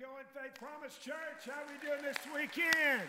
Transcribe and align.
going, 0.00 0.24
Faith 0.32 0.54
Promise 0.60 0.96
Church? 0.98 1.46
How 1.46 1.60
we 1.66 1.84
doing 1.84 2.02
this 2.02 2.16
weekend? 2.32 3.02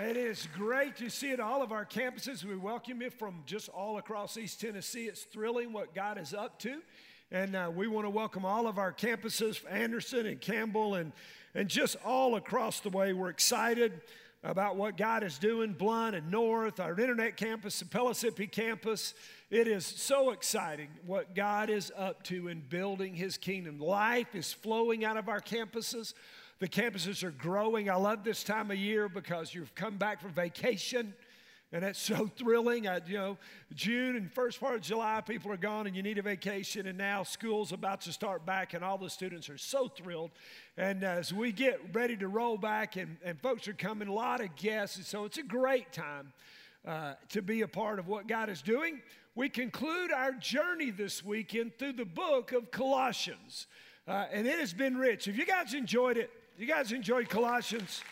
It 0.00 0.16
is 0.16 0.48
great 0.56 0.96
to 0.96 1.10
see 1.10 1.32
at 1.32 1.40
all 1.40 1.62
of 1.62 1.72
our 1.72 1.84
campuses. 1.84 2.42
We 2.42 2.56
welcome 2.56 3.02
you 3.02 3.10
from 3.10 3.42
just 3.44 3.68
all 3.68 3.98
across 3.98 4.38
East 4.38 4.62
Tennessee. 4.62 5.08
It's 5.08 5.24
thrilling 5.24 5.74
what 5.74 5.94
God 5.94 6.16
is 6.16 6.32
up 6.32 6.58
to. 6.60 6.80
And 7.30 7.54
uh, 7.54 7.70
we 7.74 7.86
want 7.86 8.06
to 8.06 8.10
welcome 8.10 8.46
all 8.46 8.66
of 8.66 8.78
our 8.78 8.94
campuses, 8.94 9.60
Anderson 9.70 10.24
and 10.24 10.40
Campbell, 10.40 10.94
and, 10.94 11.12
and 11.54 11.68
just 11.68 11.96
all 12.02 12.36
across 12.36 12.80
the 12.80 12.88
way. 12.88 13.12
We're 13.12 13.28
excited 13.28 14.00
about 14.44 14.76
what 14.76 14.96
God 14.96 15.24
is 15.24 15.38
doing, 15.38 15.72
Blount 15.72 16.14
and 16.14 16.30
North, 16.30 16.78
our 16.78 16.98
internet 16.98 17.36
campus, 17.36 17.78
the 17.80 17.84
Pellissippi 17.84 18.46
campus. 18.46 19.14
It 19.50 19.66
is 19.66 19.84
so 19.84 20.30
exciting 20.30 20.88
what 21.04 21.34
God 21.34 21.70
is 21.70 21.90
up 21.96 22.22
to 22.24 22.48
in 22.48 22.60
building 22.60 23.14
His 23.14 23.36
kingdom. 23.36 23.80
Life 23.80 24.34
is 24.34 24.52
flowing 24.52 25.04
out 25.04 25.16
of 25.16 25.28
our 25.28 25.40
campuses. 25.40 26.14
The 26.60 26.68
campuses 26.68 27.24
are 27.24 27.30
growing. 27.32 27.90
I 27.90 27.96
love 27.96 28.24
this 28.24 28.44
time 28.44 28.70
of 28.70 28.78
year 28.78 29.08
because 29.08 29.54
you've 29.54 29.74
come 29.74 29.96
back 29.96 30.20
from 30.20 30.32
vacation. 30.32 31.14
And 31.72 31.84
it's 31.84 31.98
so 31.98 32.30
thrilling. 32.36 32.88
I, 32.88 33.00
you 33.06 33.18
know, 33.18 33.38
June 33.74 34.16
and 34.16 34.32
first 34.32 34.60
part 34.60 34.74
of 34.76 34.80
July, 34.80 35.20
people 35.20 35.52
are 35.52 35.56
gone 35.56 35.86
and 35.86 35.94
you 35.94 36.02
need 36.02 36.18
a 36.18 36.22
vacation. 36.22 36.86
And 36.86 36.96
now 36.96 37.22
school's 37.22 37.72
about 37.72 38.00
to 38.02 38.12
start 38.12 38.46
back, 38.46 38.74
and 38.74 38.84
all 38.84 38.98
the 38.98 39.10
students 39.10 39.48
are 39.50 39.58
so 39.58 39.88
thrilled. 39.88 40.30
And 40.76 41.04
as 41.04 41.32
we 41.32 41.52
get 41.52 41.80
ready 41.92 42.16
to 42.16 42.28
roll 42.28 42.56
back, 42.56 42.96
and, 42.96 43.16
and 43.24 43.40
folks 43.40 43.68
are 43.68 43.74
coming, 43.74 44.08
a 44.08 44.12
lot 44.12 44.40
of 44.40 44.54
guests. 44.56 44.96
And 44.96 45.06
so 45.06 45.24
it's 45.24 45.38
a 45.38 45.42
great 45.42 45.92
time 45.92 46.32
uh, 46.86 47.14
to 47.30 47.42
be 47.42 47.62
a 47.62 47.68
part 47.68 47.98
of 47.98 48.08
what 48.08 48.26
God 48.26 48.48
is 48.48 48.62
doing 48.62 49.00
we 49.38 49.48
conclude 49.48 50.10
our 50.10 50.32
journey 50.32 50.90
this 50.90 51.24
weekend 51.24 51.78
through 51.78 51.92
the 51.92 52.04
book 52.04 52.50
of 52.50 52.72
Colossians. 52.72 53.68
Uh, 54.08 54.26
and 54.32 54.48
it 54.48 54.58
has 54.58 54.72
been 54.72 54.96
rich. 54.96 55.26
Have 55.26 55.36
you 55.36 55.46
guys 55.46 55.74
enjoyed 55.74 56.16
it? 56.16 56.28
You 56.58 56.66
guys 56.66 56.90
enjoyed 56.90 57.28
Colossians? 57.28 58.02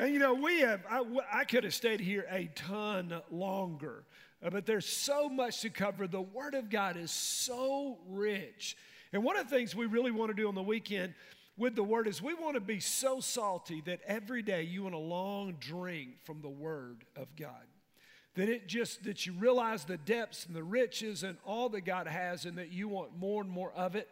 And 0.00 0.14
you 0.14 0.18
know, 0.18 0.32
we 0.32 0.60
have, 0.60 0.80
I, 0.88 1.04
I 1.30 1.44
could 1.44 1.64
have 1.64 1.74
stayed 1.74 2.00
here 2.00 2.24
a 2.30 2.48
ton 2.54 3.20
longer, 3.30 4.04
uh, 4.42 4.48
but 4.48 4.64
there's 4.64 4.86
so 4.86 5.28
much 5.28 5.60
to 5.60 5.68
cover. 5.68 6.06
The 6.06 6.22
Word 6.22 6.54
of 6.54 6.70
God 6.70 6.96
is 6.96 7.10
so 7.10 7.98
rich. 8.08 8.78
And 9.12 9.22
one 9.22 9.36
of 9.36 9.50
the 9.50 9.54
things 9.54 9.76
we 9.76 9.84
really 9.84 10.10
want 10.10 10.30
to 10.30 10.34
do 10.34 10.48
on 10.48 10.54
the 10.54 10.62
weekend 10.62 11.12
with 11.58 11.76
the 11.76 11.82
Word 11.82 12.08
is 12.08 12.22
we 12.22 12.32
want 12.32 12.54
to 12.54 12.62
be 12.62 12.80
so 12.80 13.20
salty 13.20 13.82
that 13.82 14.00
every 14.06 14.40
day 14.40 14.62
you 14.62 14.84
want 14.84 14.94
a 14.94 14.98
long 14.98 15.56
drink 15.60 16.24
from 16.24 16.40
the 16.40 16.48
Word 16.48 17.04
of 17.14 17.36
God 17.36 17.66
that 18.36 18.48
it 18.48 18.68
just 18.68 19.04
that 19.04 19.26
you 19.26 19.34
realize 19.34 19.84
the 19.84 19.98
depths 19.98 20.46
and 20.46 20.54
the 20.54 20.62
riches 20.62 21.24
and 21.24 21.36
all 21.44 21.68
that 21.68 21.82
God 21.82 22.06
has 22.06 22.46
and 22.46 22.56
that 22.56 22.72
you 22.72 22.88
want 22.88 23.18
more 23.18 23.42
and 23.42 23.50
more 23.50 23.72
of 23.72 23.96
it. 23.96 24.08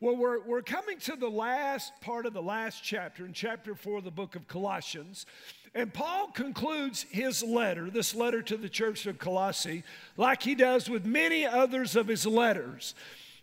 Well, 0.00 0.14
we're, 0.14 0.40
we're 0.44 0.62
coming 0.62 1.00
to 1.00 1.16
the 1.16 1.28
last 1.28 1.92
part 2.00 2.24
of 2.24 2.32
the 2.32 2.40
last 2.40 2.84
chapter, 2.84 3.26
in 3.26 3.32
chapter 3.32 3.74
four 3.74 3.98
of 3.98 4.04
the 4.04 4.12
book 4.12 4.36
of 4.36 4.46
Colossians. 4.46 5.26
And 5.74 5.92
Paul 5.92 6.28
concludes 6.28 7.04
his 7.10 7.42
letter, 7.42 7.90
this 7.90 8.14
letter 8.14 8.40
to 8.42 8.56
the 8.56 8.68
church 8.68 9.06
of 9.06 9.18
Colossae, 9.18 9.82
like 10.16 10.44
he 10.44 10.54
does 10.54 10.88
with 10.88 11.04
many 11.04 11.44
others 11.44 11.96
of 11.96 12.06
his 12.06 12.24
letters. 12.24 12.94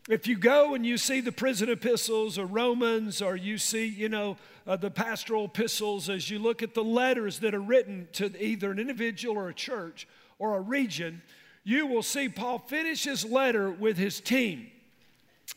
If 0.08 0.28
you 0.28 0.38
go 0.38 0.76
and 0.76 0.86
you 0.86 0.98
see 0.98 1.20
the 1.20 1.34
prison 1.34 1.70
epistles 1.70 2.38
or 2.38 2.46
Romans, 2.46 3.22
or 3.22 3.36
you 3.36 3.58
see, 3.58 3.88
you 3.88 4.08
know, 4.08 4.38
uh, 4.66 4.78
the 4.78 4.90
pastoral 4.90 5.46
epistles, 5.46 6.10
as 6.10 6.30
you 6.30 6.40
look 6.40 6.64
at 6.64 6.74
the 6.74 6.86
letters 6.86 7.40
that 7.40 7.54
are 7.54 7.60
written 7.60 8.08
to 8.14 8.32
either 8.42 8.72
an 8.72 8.80
individual 8.80 9.36
or 9.36 9.50
a 9.50 9.54
church 9.54 10.08
or 10.40 10.56
a 10.56 10.62
region, 10.62 11.22
you 11.66 11.86
will 11.86 12.04
see 12.04 12.30
Paul 12.30 12.60
finish 12.60 13.04
his 13.04 13.26
letter 13.26 13.70
with 13.70 13.98
his 13.98 14.22
team. 14.22 14.72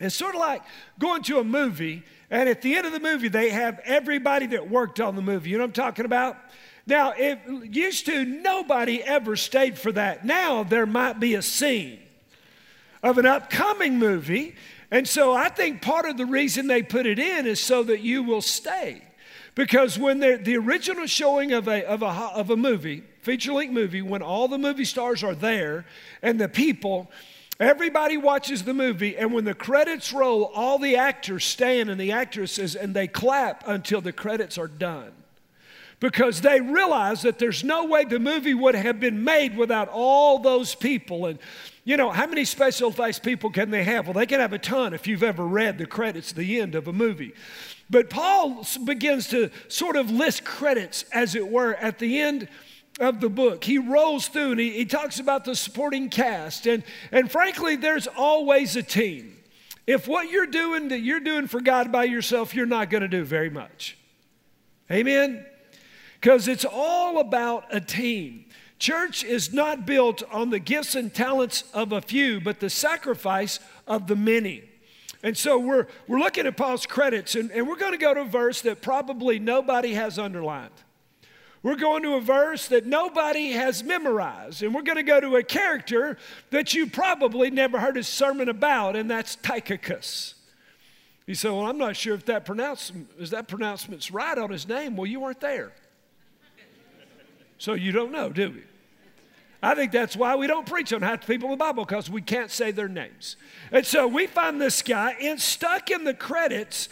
It's 0.00 0.14
sort 0.14 0.34
of 0.34 0.40
like 0.40 0.62
going 0.98 1.22
to 1.24 1.38
a 1.38 1.44
movie, 1.44 2.04
and 2.30 2.48
at 2.48 2.62
the 2.62 2.76
end 2.76 2.86
of 2.86 2.92
the 2.92 3.00
movie, 3.00 3.28
they 3.28 3.50
have 3.50 3.80
everybody 3.84 4.46
that 4.46 4.70
worked 4.70 5.00
on 5.00 5.16
the 5.16 5.22
movie. 5.22 5.50
You 5.50 5.58
know 5.58 5.64
what 5.64 5.68
I'm 5.68 5.84
talking 5.84 6.04
about? 6.04 6.36
Now, 6.86 7.12
it 7.16 7.40
used 7.70 8.06
to, 8.06 8.24
nobody 8.24 9.02
ever 9.02 9.36
stayed 9.36 9.78
for 9.78 9.92
that. 9.92 10.24
Now, 10.24 10.62
there 10.62 10.86
might 10.86 11.20
be 11.20 11.34
a 11.34 11.42
scene 11.42 11.98
of 13.02 13.18
an 13.18 13.26
upcoming 13.26 13.98
movie. 13.98 14.54
And 14.90 15.06
so 15.06 15.34
I 15.34 15.50
think 15.50 15.82
part 15.82 16.06
of 16.06 16.16
the 16.16 16.24
reason 16.24 16.66
they 16.66 16.82
put 16.82 17.04
it 17.04 17.18
in 17.18 17.46
is 17.46 17.60
so 17.60 17.82
that 17.82 18.00
you 18.00 18.22
will 18.22 18.40
stay. 18.40 19.02
Because 19.54 19.98
when 19.98 20.20
the 20.20 20.56
original 20.56 21.06
showing 21.06 21.52
of 21.52 21.68
a, 21.68 21.84
of, 21.84 22.02
a, 22.02 22.06
of 22.06 22.50
a 22.50 22.56
movie, 22.56 23.02
feature 23.20 23.52
length 23.52 23.72
movie, 23.72 24.00
when 24.00 24.22
all 24.22 24.48
the 24.48 24.56
movie 24.56 24.84
stars 24.84 25.22
are 25.22 25.34
there 25.34 25.84
and 26.22 26.40
the 26.40 26.48
people, 26.48 27.10
everybody 27.60 28.16
watches 28.16 28.64
the 28.64 28.74
movie, 28.74 29.16
and 29.16 29.32
when 29.32 29.44
the 29.44 29.54
credits 29.54 30.12
roll, 30.12 30.44
all 30.54 30.78
the 30.78 30.96
actors 30.96 31.44
stand 31.44 31.90
and 31.90 32.00
the 32.00 32.12
actresses 32.12 32.76
and 32.76 32.94
they 32.94 33.06
clap 33.06 33.66
until 33.66 34.00
the 34.00 34.12
credits 34.12 34.58
are 34.58 34.68
done 34.68 35.12
because 36.00 36.40
they 36.40 36.60
realize 36.60 37.22
that 37.22 37.38
there's 37.38 37.64
no 37.64 37.84
way 37.84 38.04
the 38.04 38.18
movie 38.18 38.54
would 38.54 38.74
have 38.74 39.00
been 39.00 39.24
made 39.24 39.56
without 39.56 39.88
all 39.88 40.38
those 40.38 40.74
people. 40.74 41.26
And, 41.26 41.38
you 41.84 41.96
know, 41.96 42.10
how 42.10 42.26
many 42.26 42.44
special 42.44 42.90
effects 42.90 43.18
people 43.18 43.50
can 43.50 43.70
they 43.70 43.84
have? 43.84 44.06
Well, 44.06 44.14
they 44.14 44.26
can 44.26 44.40
have 44.40 44.52
a 44.52 44.58
ton 44.58 44.94
if 44.94 45.06
you've 45.06 45.22
ever 45.22 45.44
read 45.44 45.78
the 45.78 45.86
credits, 45.86 46.32
the 46.32 46.60
end 46.60 46.74
of 46.74 46.86
a 46.86 46.92
movie. 46.92 47.34
But 47.90 48.10
Paul 48.10 48.64
begins 48.84 49.28
to 49.28 49.50
sort 49.68 49.96
of 49.96 50.10
list 50.10 50.44
credits, 50.44 51.04
as 51.12 51.34
it 51.34 51.48
were, 51.48 51.74
at 51.74 51.98
the 51.98 52.20
end 52.20 52.48
of 52.98 53.20
the 53.20 53.28
book. 53.28 53.64
He 53.64 53.78
rolls 53.78 54.28
through 54.28 54.52
and 54.52 54.60
he, 54.60 54.70
he 54.70 54.84
talks 54.84 55.20
about 55.20 55.44
the 55.44 55.54
supporting 55.54 56.08
cast. 56.08 56.66
And, 56.66 56.82
and 57.12 57.30
frankly, 57.30 57.76
there's 57.76 58.06
always 58.06 58.76
a 58.76 58.82
team. 58.82 59.36
If 59.86 60.06
what 60.06 60.30
you're 60.30 60.46
doing 60.46 60.88
that 60.88 61.00
you're 61.00 61.20
doing 61.20 61.46
for 61.46 61.60
God 61.60 61.90
by 61.90 62.04
yourself, 62.04 62.54
you're 62.54 62.66
not 62.66 62.90
going 62.90 63.02
to 63.02 63.08
do 63.08 63.24
very 63.24 63.50
much. 63.50 63.96
Amen? 64.90 65.44
because 66.20 66.48
it's 66.48 66.64
all 66.64 67.20
about 67.20 67.64
a 67.70 67.80
team. 67.80 68.44
Church 68.78 69.24
is 69.24 69.52
not 69.52 69.86
built 69.86 70.22
on 70.30 70.50
the 70.50 70.58
gifts 70.58 70.94
and 70.94 71.12
talents 71.12 71.64
of 71.74 71.92
a 71.92 72.00
few, 72.00 72.40
but 72.40 72.60
the 72.60 72.70
sacrifice 72.70 73.60
of 73.86 74.06
the 74.06 74.16
many. 74.16 74.62
And 75.22 75.36
so 75.36 75.58
we're, 75.58 75.86
we're 76.06 76.20
looking 76.20 76.46
at 76.46 76.56
Paul's 76.56 76.86
credits, 76.86 77.34
and, 77.34 77.50
and 77.50 77.66
we're 77.66 77.76
going 77.76 77.92
to 77.92 77.98
go 77.98 78.14
to 78.14 78.20
a 78.20 78.24
verse 78.24 78.62
that 78.62 78.82
probably 78.82 79.38
nobody 79.38 79.94
has 79.94 80.18
underlined. 80.18 80.70
We're 81.68 81.76
going 81.76 82.02
to 82.04 82.14
a 82.14 82.20
verse 82.22 82.68
that 82.68 82.86
nobody 82.86 83.50
has 83.50 83.84
memorized, 83.84 84.62
and 84.62 84.74
we're 84.74 84.80
going 84.80 84.96
to 84.96 85.02
go 85.02 85.20
to 85.20 85.36
a 85.36 85.42
character 85.42 86.16
that 86.48 86.72
you 86.72 86.86
probably 86.86 87.50
never 87.50 87.78
heard 87.78 87.98
a 87.98 88.02
sermon 88.02 88.48
about, 88.48 88.96
and 88.96 89.10
that's 89.10 89.36
Tychicus. 89.36 90.32
You 91.26 91.34
say, 91.34 91.50
Well, 91.50 91.66
I'm 91.66 91.76
not 91.76 91.94
sure 91.94 92.14
if 92.14 92.24
that, 92.24 92.46
pronouncement, 92.46 93.10
is 93.18 93.28
that 93.32 93.48
pronouncement's 93.48 94.10
right 94.10 94.38
on 94.38 94.48
his 94.48 94.66
name. 94.66 94.96
Well, 94.96 95.04
you 95.04 95.20
weren't 95.20 95.40
there. 95.40 95.72
So 97.58 97.74
you 97.74 97.92
don't 97.92 98.12
know, 98.12 98.30
do 98.30 98.44
you? 98.44 98.62
I 99.62 99.74
think 99.74 99.92
that's 99.92 100.16
why 100.16 100.36
we 100.36 100.46
don't 100.46 100.64
preach 100.64 100.94
on 100.94 101.02
half 101.02 101.20
the 101.20 101.26
people 101.26 101.48
in 101.48 101.58
the 101.58 101.62
Bible 101.62 101.84
because 101.84 102.08
we 102.08 102.22
can't 102.22 102.50
say 102.50 102.70
their 102.70 102.88
names. 102.88 103.36
And 103.72 103.84
so 103.84 104.06
we 104.08 104.26
find 104.26 104.58
this 104.58 104.80
guy 104.80 105.16
in, 105.20 105.36
stuck 105.36 105.90
in 105.90 106.04
the 106.04 106.14
credits 106.14 106.88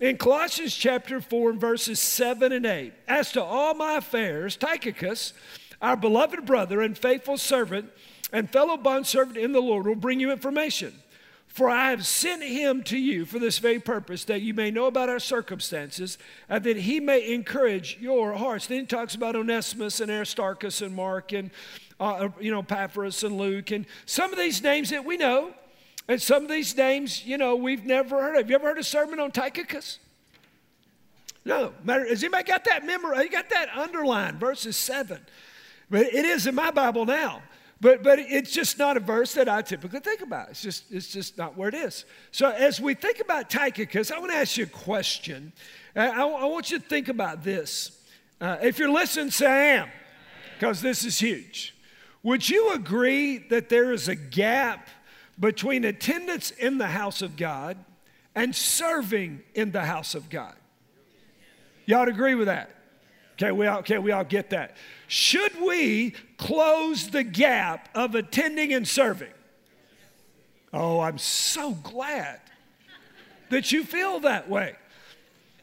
in 0.00 0.16
Colossians 0.16 0.74
chapter 0.74 1.20
4 1.20 1.50
and 1.50 1.60
verses 1.60 2.00
7 2.00 2.52
and 2.52 2.66
8. 2.66 2.92
As 3.06 3.32
to 3.32 3.42
all 3.42 3.74
my 3.74 3.96
affairs, 3.96 4.56
Tychicus, 4.56 5.32
our 5.80 5.96
beloved 5.96 6.44
brother 6.44 6.80
and 6.80 6.98
faithful 6.98 7.38
servant 7.38 7.90
and 8.32 8.50
fellow 8.50 8.76
bondservant 8.76 9.36
in 9.36 9.52
the 9.52 9.62
Lord, 9.62 9.86
will 9.86 9.94
bring 9.94 10.18
you 10.18 10.32
information. 10.32 10.94
For 11.46 11.70
I 11.70 11.90
have 11.90 12.04
sent 12.04 12.42
him 12.42 12.82
to 12.84 12.98
you 12.98 13.24
for 13.24 13.38
this 13.38 13.58
very 13.58 13.78
purpose, 13.78 14.24
that 14.24 14.42
you 14.42 14.54
may 14.54 14.72
know 14.72 14.86
about 14.86 15.08
our 15.08 15.20
circumstances, 15.20 16.18
and 16.48 16.64
that 16.64 16.78
he 16.78 16.98
may 16.98 17.32
encourage 17.32 17.96
your 18.00 18.32
hearts. 18.32 18.66
Then 18.66 18.80
he 18.80 18.86
talks 18.86 19.14
about 19.14 19.36
Onesimus 19.36 20.00
and 20.00 20.10
Aristarchus 20.10 20.82
and 20.82 20.96
Mark 20.96 21.32
and, 21.32 21.52
uh, 22.00 22.30
you 22.40 22.50
know, 22.50 22.58
Epaphras 22.58 23.22
and 23.22 23.38
Luke, 23.38 23.70
and 23.70 23.86
some 24.04 24.32
of 24.32 24.38
these 24.38 24.64
names 24.64 24.90
that 24.90 25.04
we 25.04 25.16
know, 25.16 25.54
and 26.08 26.20
some 26.20 26.42
of 26.42 26.50
these 26.50 26.76
names, 26.76 27.24
you 27.24 27.38
know, 27.38 27.56
we've 27.56 27.84
never 27.84 28.20
heard 28.20 28.34
of. 28.36 28.42
Have 28.42 28.50
you 28.50 28.56
ever 28.56 28.68
heard 28.68 28.78
a 28.78 28.84
sermon 28.84 29.18
on 29.20 29.30
Tychicus? 29.30 29.98
No. 31.44 31.72
Matter, 31.82 32.06
has 32.06 32.22
anybody 32.22 32.44
got 32.44 32.64
that 32.64 32.84
memory? 32.84 33.24
You 33.24 33.30
got 33.30 33.50
that 33.50 33.68
underlined, 33.74 34.38
verses 34.38 34.76
7. 34.76 35.18
But 35.90 36.06
it 36.06 36.24
is 36.24 36.46
in 36.46 36.54
my 36.54 36.70
Bible 36.70 37.06
now. 37.06 37.42
But, 37.80 38.02
but 38.02 38.18
it's 38.18 38.52
just 38.52 38.78
not 38.78 38.96
a 38.96 39.00
verse 39.00 39.34
that 39.34 39.48
I 39.48 39.60
typically 39.62 40.00
think 40.00 40.20
about. 40.20 40.50
It's 40.50 40.62
just, 40.62 40.84
it's 40.90 41.08
just 41.08 41.36
not 41.36 41.56
where 41.56 41.68
it 41.68 41.74
is. 41.74 42.04
So 42.30 42.50
as 42.50 42.80
we 42.80 42.94
think 42.94 43.20
about 43.20 43.50
Tychicus, 43.50 44.10
I 44.10 44.18
want 44.18 44.30
to 44.30 44.38
ask 44.38 44.56
you 44.56 44.64
a 44.64 44.68
question. 44.68 45.52
I, 45.94 46.08
I 46.08 46.44
want 46.46 46.70
you 46.70 46.78
to 46.78 46.84
think 46.84 47.08
about 47.08 47.42
this. 47.42 47.98
Uh, 48.40 48.56
if 48.62 48.78
you're 48.78 48.90
listening, 48.90 49.30
say 49.30 49.46
I 49.46 49.64
am, 49.76 49.88
because 50.54 50.80
this 50.80 51.04
is 51.04 51.18
huge. 51.18 51.74
Would 52.22 52.48
you 52.48 52.72
agree 52.72 53.38
that 53.50 53.68
there 53.68 53.92
is 53.92 54.08
a 54.08 54.14
gap 54.14 54.88
between 55.38 55.84
attendance 55.84 56.50
in 56.50 56.78
the 56.78 56.86
house 56.86 57.22
of 57.22 57.36
God 57.36 57.76
and 58.34 58.54
serving 58.54 59.42
in 59.54 59.72
the 59.72 59.82
house 59.82 60.14
of 60.14 60.28
God? 60.30 60.54
Y'all 61.86 62.08
agree 62.08 62.34
with 62.34 62.46
that? 62.46 62.70
Okay, 63.34 63.50
we 63.50 63.66
all, 63.66 63.80
okay, 63.80 63.98
we 63.98 64.12
all 64.12 64.24
get 64.24 64.50
that. 64.50 64.76
Should 65.08 65.60
we 65.60 66.12
close 66.38 67.10
the 67.10 67.24
gap 67.24 67.88
of 67.94 68.14
attending 68.14 68.72
and 68.72 68.86
serving? 68.86 69.32
Oh, 70.72 71.00
I'm 71.00 71.18
so 71.18 71.72
glad 71.72 72.40
that 73.50 73.72
you 73.72 73.84
feel 73.84 74.20
that 74.20 74.48
way. 74.48 74.76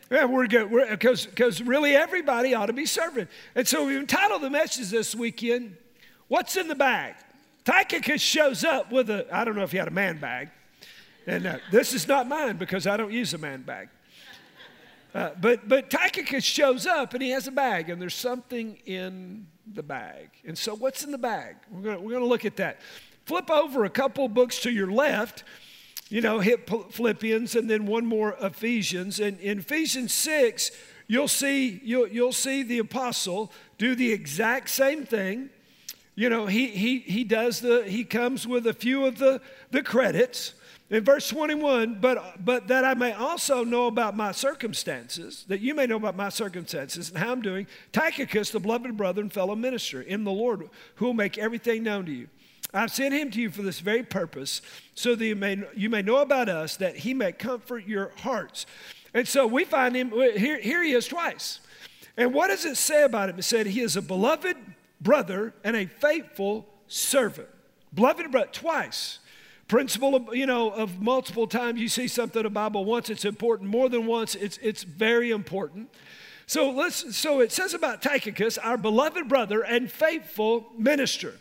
Yeah, 0.10 0.26
we're 0.26 0.48
good 0.48 0.70
because 0.90 1.26
because 1.26 1.62
really 1.62 1.96
everybody 1.96 2.54
ought 2.54 2.66
to 2.66 2.74
be 2.74 2.86
serving. 2.86 3.30
And 3.56 3.66
so 3.66 3.86
we've 3.86 4.00
entitled 4.00 4.42
the 4.42 4.50
message 4.50 4.90
this 4.90 5.16
weekend, 5.16 5.78
"What's 6.28 6.58
in 6.58 6.68
the 6.68 6.76
bag?" 6.76 7.16
Tychicus 7.64 8.22
shows 8.22 8.64
up 8.64 8.92
with 8.92 9.10
a 9.10 9.28
I 9.34 9.44
don't 9.44 9.56
know 9.56 9.64
if 9.64 9.72
he 9.72 9.78
had 9.78 9.88
a 9.88 9.92
man 9.92 10.20
bag, 10.20 10.50
and 11.28 11.46
uh, 11.46 11.58
this 11.72 11.94
is 11.94 12.08
not 12.08 12.28
mine 12.28 12.58
because 12.58 12.88
I 12.88 12.98
don't 12.98 13.12
use 13.12 13.34
a 13.34 13.38
man 13.38 13.62
bag. 13.62 13.90
Uh, 15.14 15.32
but 15.40 15.68
but 15.68 15.90
Tychicus 15.90 16.44
shows 16.44 16.88
up 16.88 17.14
and 17.14 17.22
he 17.22 17.32
has 17.32 17.48
a 17.48 17.52
bag 17.52 17.90
and 17.90 18.02
there's 18.02 18.16
something 18.16 18.78
in 18.86 19.46
the 19.74 19.84
bag. 19.84 20.30
And 20.46 20.58
so 20.58 20.76
what's 20.76 21.04
in 21.04 21.12
the 21.12 21.18
bag? 21.18 21.58
We're 21.70 21.82
going 21.82 22.04
we're 22.04 22.20
to 22.20 22.26
look 22.26 22.46
at 22.46 22.56
that. 22.58 22.80
Flip 23.26 23.50
over 23.52 23.86
a 23.86 23.90
couple 23.90 24.28
books 24.28 24.60
to 24.62 24.72
your 24.72 24.92
left. 24.92 25.44
You 26.10 26.20
know, 26.20 26.40
hit 26.40 26.70
Philippians 26.92 27.56
and 27.56 27.70
then 27.70 27.86
one 27.86 28.06
more 28.06 28.36
Ephesians. 28.42 29.20
And 29.22 29.40
in 29.40 29.60
Ephesians 29.60 30.12
6, 30.12 30.72
you'll 31.08 31.30
see, 31.30 31.80
you'll, 31.86 32.08
you'll 32.08 32.34
see 32.34 32.64
the 32.64 32.80
apostle 32.80 33.52
do 33.78 33.96
the 33.96 34.12
exact 34.12 34.70
same 34.70 35.06
thing. 35.06 35.50
You 36.22 36.30
know, 36.30 36.46
he, 36.46 36.68
he, 36.68 37.00
he 37.00 37.24
does 37.24 37.62
the, 37.62 37.84
he 37.84 38.04
comes 38.04 38.46
with 38.46 38.68
a 38.68 38.76
few 38.76 39.08
of 39.08 39.18
the, 39.18 39.42
the 39.72 39.82
credits. 39.82 40.54
In 40.92 41.04
verse 41.04 41.28
21, 41.30 41.98
but, 42.00 42.46
but 42.46 42.68
that 42.68 42.86
I 42.86 42.94
may 42.94 43.12
also 43.12 43.64
know 43.64 43.88
about 43.88 44.16
my 44.16 44.32
circumstances, 44.32 45.46
that 45.48 45.62
you 45.62 45.74
may 45.74 45.88
know 45.88 45.96
about 45.96 46.16
my 46.16 46.30
circumstances 46.30 47.10
and 47.10 47.18
how 47.18 47.32
I'm 47.32 47.42
doing, 47.42 47.66
Tychicus, 47.92 48.52
the 48.52 48.60
beloved 48.60 48.96
brother 48.96 49.20
and 49.20 49.34
fellow 49.34 49.56
minister 49.56 50.00
in 50.00 50.24
the 50.24 50.32
Lord, 50.32 50.70
who 50.98 51.06
will 51.06 51.16
make 51.16 51.40
everything 51.40 51.82
known 51.82 52.06
to 52.06 52.12
you. 52.12 52.28
I've 52.72 52.92
sent 52.92 53.16
him 53.16 53.32
to 53.32 53.42
you 53.42 53.50
for 53.50 53.64
this 53.64 53.80
very 53.80 54.04
purpose, 54.04 54.62
so 54.94 55.16
that 55.16 55.26
you 55.26 55.36
may, 55.36 55.64
you 55.76 55.90
may 55.90 56.04
know 56.04 56.18
about 56.18 56.50
us, 56.50 56.78
that 56.78 56.98
he 56.98 57.16
may 57.16 57.32
comfort 57.32 57.88
your 57.88 58.12
hearts. 58.18 58.68
And 59.16 59.28
so 59.28 59.48
we 59.48 59.64
find 59.64 59.96
him, 59.96 60.12
here, 60.12 60.60
here 60.60 60.84
he 60.84 60.92
is 60.92 61.08
twice. 61.08 61.62
And 62.16 62.32
what 62.32 62.50
does 62.50 62.64
it 62.64 62.78
say 62.78 63.02
about 63.06 63.30
him? 63.30 63.40
It 63.40 63.44
said 63.44 63.66
he 63.66 63.82
is 63.82 63.98
a 63.98 64.04
beloved 64.04 64.56
brother 65.02 65.54
and 65.64 65.76
a 65.76 65.86
faithful 65.88 66.68
servant. 66.88 67.50
Beloved 67.94 68.32
brother, 68.32 68.50
twice 68.52 69.20
principle 69.72 70.16
of, 70.16 70.36
you 70.36 70.46
know, 70.46 70.70
of 70.70 71.02
multiple 71.02 71.48
times 71.48 71.80
you 71.80 71.88
see 71.88 72.06
something 72.06 72.42
in 72.42 72.44
the 72.44 72.50
Bible 72.50 72.84
once, 72.84 73.10
it's 73.10 73.24
important. 73.24 73.70
More 73.70 73.88
than 73.88 74.06
once, 74.06 74.36
it's, 74.36 74.58
it's 74.58 74.84
very 74.84 75.32
important. 75.32 75.90
So 76.46 76.72
let's 76.72 77.16
so 77.16 77.40
it 77.40 77.54
says 77.54 77.74
about 77.74 78.02
Tychicus, 78.02 78.58
our 78.58 78.76
beloved 78.76 79.30
brother 79.30 79.62
and 79.62 79.90
faithful 79.90 80.68
minister. 80.78 81.36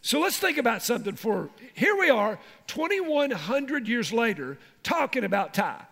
So 0.00 0.18
let's 0.18 0.38
think 0.38 0.56
about 0.56 0.82
something 0.82 1.14
for 1.14 1.50
here 1.74 1.94
we 1.94 2.08
are, 2.08 2.38
2,100 2.68 3.86
years 3.86 4.14
later, 4.14 4.56
talking 4.82 5.22
about 5.22 5.52
Ty. 5.52 5.84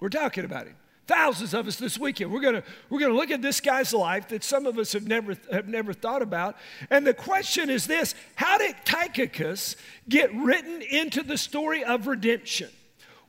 We're 0.00 0.08
talking 0.08 0.46
about 0.46 0.66
him. 0.66 0.76
Thousands 1.08 1.54
of 1.54 1.66
us 1.66 1.76
this 1.76 1.98
weekend. 1.98 2.30
We're 2.30 2.42
gonna, 2.42 2.62
we're 2.90 3.00
gonna 3.00 3.14
look 3.14 3.30
at 3.30 3.40
this 3.40 3.62
guy's 3.62 3.94
life 3.94 4.28
that 4.28 4.44
some 4.44 4.66
of 4.66 4.76
us 4.78 4.92
have 4.92 5.08
never, 5.08 5.34
have 5.50 5.66
never 5.66 5.94
thought 5.94 6.20
about. 6.20 6.56
And 6.90 7.06
the 7.06 7.14
question 7.14 7.70
is 7.70 7.86
this 7.86 8.14
How 8.34 8.58
did 8.58 8.76
Tychicus 8.84 9.76
get 10.06 10.32
written 10.34 10.82
into 10.82 11.22
the 11.22 11.38
story 11.38 11.82
of 11.82 12.06
redemption? 12.06 12.68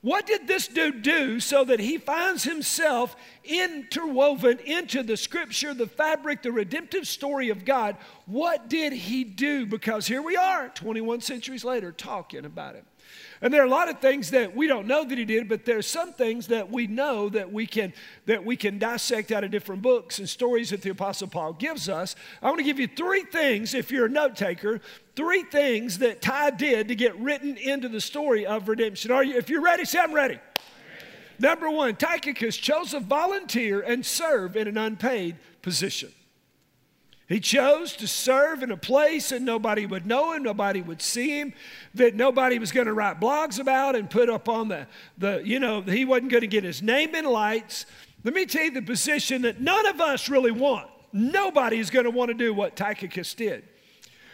What 0.02 0.26
did 0.26 0.46
this 0.46 0.68
dude 0.68 1.02
do 1.02 1.40
so 1.40 1.64
that 1.66 1.80
he 1.80 1.98
finds 1.98 2.44
himself 2.44 3.16
interwoven 3.46 4.60
into 4.60 5.02
the 5.02 5.18
scripture, 5.18 5.74
the 5.74 5.88
fabric, 5.88 6.42
the 6.42 6.52
redemptive 6.52 7.08
story 7.08 7.50
of 7.50 7.64
God? 7.64 7.96
What 8.26 8.70
did 8.70 8.92
he 8.92 9.24
do? 9.24 9.66
Because 9.66 10.06
here 10.06 10.22
we 10.22 10.36
are, 10.36 10.70
21 10.70 11.22
centuries 11.22 11.64
later, 11.64 11.92
talking 11.92 12.46
about 12.46 12.76
it. 12.76 12.86
And 13.42 13.54
there 13.54 13.62
are 13.62 13.66
a 13.66 13.70
lot 13.70 13.88
of 13.88 14.00
things 14.00 14.32
that 14.32 14.54
we 14.54 14.68
don't 14.68 14.86
know 14.86 15.06
that 15.06 15.18
he 15.18 15.24
did, 15.24 15.48
but 15.48 15.64
there's 15.64 15.88
some 15.88 16.12
things 16.12 16.48
that 16.48 16.70
we 16.70 16.88
know 16.88 17.30
that 17.30 17.52
we 17.52 17.66
can 17.66 17.94
that 18.26 18.44
we 18.44 18.58
can 18.58 18.78
dissect 18.78 19.32
out 19.32 19.46
of 19.46 19.52
different 19.52 19.82
books 19.82 20.20
and 20.20 20.28
stories 20.28 20.72
that 20.72 20.82
the 20.82 20.90
apostle 20.90 21.28
Paul 21.28 21.54
gives 21.54 21.88
us. 21.88 22.16
I 22.42 22.48
want 22.48 22.58
to 22.58 22.66
give 22.66 22.80
you 22.80 22.88
three 22.88 23.24
things 23.24 23.74
if 23.74 23.92
you're 23.92 24.08
a 24.08 24.10
note 24.10 24.36
taker, 24.36 24.82
three 25.16 25.44
things 25.44 26.00
that 26.00 26.22
Ty 26.22 26.52
did 26.52 26.90
to 26.90 26.96
get 26.96 27.18
written 27.18 27.56
into 27.56 27.88
the 27.88 28.02
story 28.02 28.46
of 28.46 28.68
redemption. 28.68 29.10
Are 29.12 29.24
you 29.24 29.38
if 29.38 29.50
you're 29.50 29.62
ready, 29.62 29.86
say 29.86 30.00
I'm 30.00 30.14
ready. 30.14 30.40
Number 31.42 31.70
1, 31.70 31.96
Tychicus 31.96 32.58
chose 32.58 32.92
to 32.92 33.00
volunteer 33.00 33.80
and 33.80 34.06
serve 34.06 34.58
in 34.58 34.68
an 34.68 34.78
unpaid 34.78 35.38
position. 35.62 36.12
He 37.30 37.40
chose 37.40 37.94
to 37.98 38.08
serve 38.08 38.64
in 38.64 38.72
a 38.72 38.78
place 38.78 39.30
that 39.30 39.44
nobody 39.44 39.86
would 39.86 40.08
know 40.08 40.34
him, 40.34 40.42
nobody 40.42 40.82
would 40.82 41.00
see 41.00 41.40
him, 41.40 41.54
that 41.94 42.16
nobody 42.16 42.58
was 42.58 42.72
going 42.72 42.88
to 42.88 42.94
write 42.94 43.22
blogs 43.22 43.60
about 43.60 43.96
and 43.96 44.10
put 44.10 44.32
up 44.32 44.50
on 44.50 44.68
the, 44.68 44.88
the 45.16 45.44
you 45.46 45.60
know, 45.60 45.82
he 45.82 46.06
wasn't 46.06 46.32
going 46.32 46.42
to 46.42 46.48
get 46.48 46.64
his 46.64 46.82
name 46.82 47.14
in 47.14 47.26
lights. 47.26 47.86
Let 48.24 48.34
me 48.34 48.48
tell 48.48 48.64
you 48.64 48.72
the 48.72 48.82
position 48.82 49.44
that 49.44 49.62
none 49.62 49.86
of 49.86 50.02
us 50.02 50.28
really 50.28 50.50
want. 50.50 50.90
Nobody 51.14 51.78
is 51.78 51.92
going 51.92 52.06
to 52.06 52.12
want 52.12 52.30
to 52.30 52.34
do 52.34 52.52
what 52.52 52.76
Tychicus 52.76 53.36
did. 53.36 53.64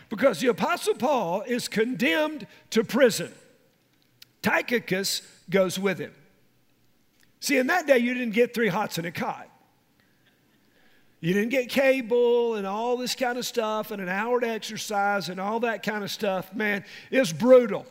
Because 0.07 0.39
the 0.39 0.48
Apostle 0.48 0.95
Paul 0.95 1.41
is 1.41 1.68
condemned 1.68 2.48
to 2.69 2.86
prison. 2.86 3.33
Tychicus 4.41 5.21
goes 5.50 5.77
with 5.77 6.00
him. 6.00 6.13
See, 7.41 7.57
in 7.57 7.68
that 7.68 7.88
day, 7.88 7.98
you 7.98 8.13
didn't 8.13 8.33
get 8.33 8.53
three 8.53 8.69
hots 8.69 8.98
and 8.98 9.06
a 9.06 9.12
cot. 9.12 9.50
You 11.25 11.33
didn't 11.33 11.50
get 11.50 11.69
cable 11.69 12.54
and 12.54 12.68
all 12.68 12.98
this 12.98 13.16
kind 13.16 13.39
of 13.39 13.48
stuff 13.48 13.89
and 13.89 14.00
an 14.00 14.10
hour 14.10 14.39
to 14.39 14.48
exercise 14.48 15.27
and 15.27 15.39
all 15.39 15.62
that 15.62 15.81
kind 15.81 16.04
of 16.04 16.12
stuff. 16.12 16.54
Man, 16.54 16.86
it's 17.10 17.33
brutal. 17.33 17.88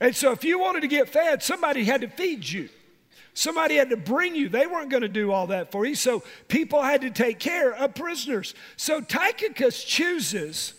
And 0.00 0.16
so 0.16 0.32
if 0.32 0.44
you 0.44 0.58
wanted 0.58 0.80
to 0.80 0.88
get 0.88 1.10
fed, 1.10 1.42
somebody 1.42 1.84
had 1.84 2.00
to 2.00 2.08
feed 2.08 2.48
you. 2.48 2.70
Somebody 3.34 3.74
had 3.74 3.90
to 3.90 3.98
bring 3.98 4.34
you. 4.34 4.48
They 4.48 4.66
weren't 4.66 4.88
going 4.88 5.02
to 5.02 5.10
do 5.10 5.30
all 5.30 5.48
that 5.48 5.70
for 5.70 5.84
you. 5.84 5.94
So 5.94 6.22
people 6.48 6.80
had 6.80 7.02
to 7.02 7.10
take 7.10 7.38
care 7.38 7.74
of 7.74 7.94
prisoners. 7.94 8.54
So 8.78 9.02
Tychicus 9.02 9.84
chooses 9.84 10.72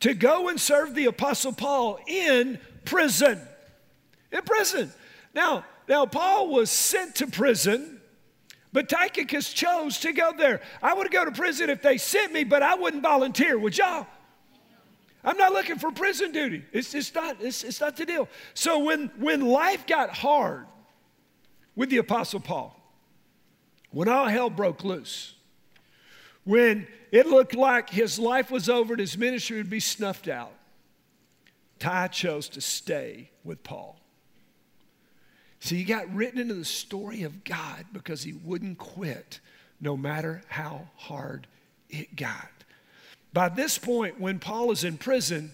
to 0.00 0.14
go 0.14 0.48
and 0.48 0.58
serve 0.58 0.94
the 0.94 1.04
Apostle 1.04 1.52
Paul 1.52 1.98
in 2.06 2.58
prison. 2.86 3.38
In 4.32 4.40
prison. 4.44 4.90
Now, 5.34 5.66
now 5.90 6.06
Paul 6.06 6.48
was 6.48 6.70
sent 6.70 7.16
to 7.16 7.26
prison 7.26 8.00
but 8.72 8.88
Tychicus 8.88 9.52
chose 9.52 9.98
to 10.00 10.12
go 10.12 10.32
there. 10.36 10.60
I 10.82 10.94
would 10.94 11.10
go 11.10 11.24
to 11.24 11.30
prison 11.30 11.68
if 11.68 11.82
they 11.82 11.98
sent 11.98 12.32
me, 12.32 12.44
but 12.44 12.62
I 12.62 12.74
wouldn't 12.74 13.02
volunteer. 13.02 13.58
Would 13.58 13.76
y'all? 13.76 14.06
I'm 15.24 15.36
not 15.36 15.52
looking 15.52 15.78
for 15.78 15.92
prison 15.92 16.32
duty. 16.32 16.64
It's, 16.72 16.94
it's, 16.94 17.14
not, 17.14 17.36
it's, 17.40 17.62
it's 17.62 17.80
not 17.80 17.96
the 17.96 18.06
deal. 18.06 18.28
So 18.54 18.78
when, 18.80 19.10
when 19.18 19.42
life 19.42 19.86
got 19.86 20.10
hard 20.10 20.66
with 21.76 21.90
the 21.90 21.98
Apostle 21.98 22.40
Paul, 22.40 22.78
when 23.90 24.08
all 24.08 24.26
hell 24.26 24.50
broke 24.50 24.84
loose, 24.84 25.34
when 26.44 26.88
it 27.12 27.26
looked 27.26 27.54
like 27.54 27.90
his 27.90 28.18
life 28.18 28.50
was 28.50 28.68
over 28.68 28.94
and 28.94 29.00
his 29.00 29.16
ministry 29.16 29.58
would 29.58 29.70
be 29.70 29.80
snuffed 29.80 30.28
out, 30.28 30.52
Ty 31.78 32.08
chose 32.08 32.48
to 32.50 32.60
stay 32.60 33.30
with 33.44 33.62
Paul. 33.62 34.01
So 35.62 35.76
he 35.76 35.84
got 35.84 36.12
written 36.12 36.40
into 36.40 36.54
the 36.54 36.64
story 36.64 37.22
of 37.22 37.44
God 37.44 37.86
because 37.92 38.24
he 38.24 38.32
wouldn't 38.32 38.78
quit 38.78 39.38
no 39.80 39.96
matter 39.96 40.42
how 40.48 40.88
hard 40.96 41.46
it 41.88 42.16
got. 42.16 42.50
By 43.32 43.48
this 43.48 43.78
point, 43.78 44.18
when 44.18 44.40
Paul 44.40 44.72
is 44.72 44.82
in 44.82 44.98
prison, 44.98 45.52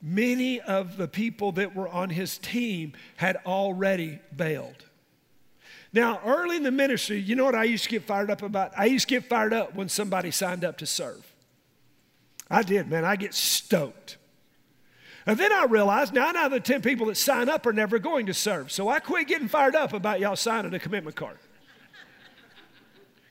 many 0.00 0.60
of 0.60 0.96
the 0.96 1.08
people 1.08 1.50
that 1.52 1.74
were 1.74 1.88
on 1.88 2.10
his 2.10 2.38
team 2.38 2.92
had 3.16 3.38
already 3.44 4.20
bailed. 4.36 4.84
Now, 5.92 6.20
early 6.24 6.56
in 6.56 6.62
the 6.62 6.70
ministry, 6.70 7.18
you 7.18 7.34
know 7.34 7.44
what 7.44 7.56
I 7.56 7.64
used 7.64 7.82
to 7.84 7.90
get 7.90 8.04
fired 8.04 8.30
up 8.30 8.42
about? 8.42 8.70
I 8.78 8.84
used 8.84 9.08
to 9.08 9.16
get 9.16 9.28
fired 9.28 9.52
up 9.52 9.74
when 9.74 9.88
somebody 9.88 10.30
signed 10.30 10.64
up 10.64 10.78
to 10.78 10.86
serve. 10.86 11.26
I 12.48 12.62
did, 12.62 12.88
man. 12.88 13.04
I 13.04 13.16
get 13.16 13.34
stoked. 13.34 14.16
And 15.26 15.38
then 15.38 15.52
I 15.52 15.64
realized 15.64 16.12
nine 16.12 16.36
out 16.36 16.46
of 16.46 16.52
the 16.52 16.60
10 16.60 16.82
people 16.82 17.06
that 17.06 17.16
sign 17.16 17.48
up 17.48 17.64
are 17.66 17.72
never 17.72 17.98
going 17.98 18.26
to 18.26 18.34
serve. 18.34 18.70
So 18.70 18.88
I 18.88 19.00
quit 19.00 19.26
getting 19.26 19.48
fired 19.48 19.74
up 19.74 19.92
about 19.92 20.20
y'all 20.20 20.36
signing 20.36 20.74
a 20.74 20.78
commitment 20.78 21.16
card. 21.16 21.38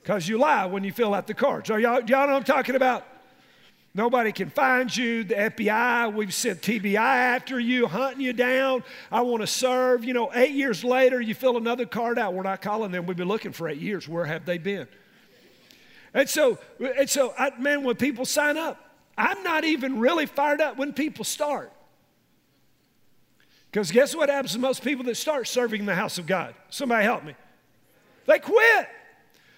Because 0.02 0.28
you 0.28 0.36
lie 0.36 0.66
when 0.66 0.84
you 0.84 0.92
fill 0.92 1.14
out 1.14 1.26
the 1.26 1.34
cards. 1.34 1.70
Are 1.70 1.78
y'all, 1.78 2.00
y'all 2.00 2.26
know 2.26 2.34
what 2.34 2.36
I'm 2.36 2.44
talking 2.44 2.74
about? 2.74 3.06
Nobody 3.96 4.32
can 4.32 4.50
find 4.50 4.94
you. 4.94 5.22
The 5.22 5.34
FBI, 5.36 6.12
we've 6.12 6.34
sent 6.34 6.62
TBI 6.62 6.96
after 6.96 7.60
you, 7.60 7.86
hunting 7.86 8.20
you 8.22 8.32
down. 8.32 8.82
I 9.12 9.20
want 9.20 9.42
to 9.42 9.46
serve. 9.46 10.04
You 10.04 10.14
know, 10.14 10.32
eight 10.34 10.50
years 10.50 10.82
later, 10.82 11.20
you 11.20 11.32
fill 11.32 11.56
another 11.56 11.86
card 11.86 12.18
out. 12.18 12.34
We're 12.34 12.42
not 12.42 12.60
calling 12.60 12.90
them. 12.90 13.06
We've 13.06 13.16
been 13.16 13.28
looking 13.28 13.52
for 13.52 13.68
eight 13.68 13.80
years. 13.80 14.08
Where 14.08 14.24
have 14.24 14.44
they 14.44 14.58
been? 14.58 14.88
And 16.12 16.28
so, 16.28 16.58
and 16.80 17.08
so 17.08 17.34
I, 17.38 17.52
man, 17.58 17.84
when 17.84 17.94
people 17.94 18.24
sign 18.24 18.56
up, 18.56 18.80
I'm 19.16 19.42
not 19.44 19.64
even 19.64 20.00
really 20.00 20.26
fired 20.26 20.60
up 20.60 20.76
when 20.76 20.92
people 20.92 21.24
start. 21.24 21.72
Because 23.74 23.90
guess 23.90 24.14
what 24.14 24.28
happens 24.28 24.52
to 24.52 24.60
most 24.60 24.84
people 24.84 25.02
that 25.06 25.16
start 25.16 25.48
serving 25.48 25.80
in 25.80 25.86
the 25.86 25.96
house 25.96 26.16
of 26.18 26.28
God? 26.28 26.54
Somebody 26.70 27.02
help 27.02 27.24
me. 27.24 27.34
They 28.24 28.38
quit. 28.38 28.88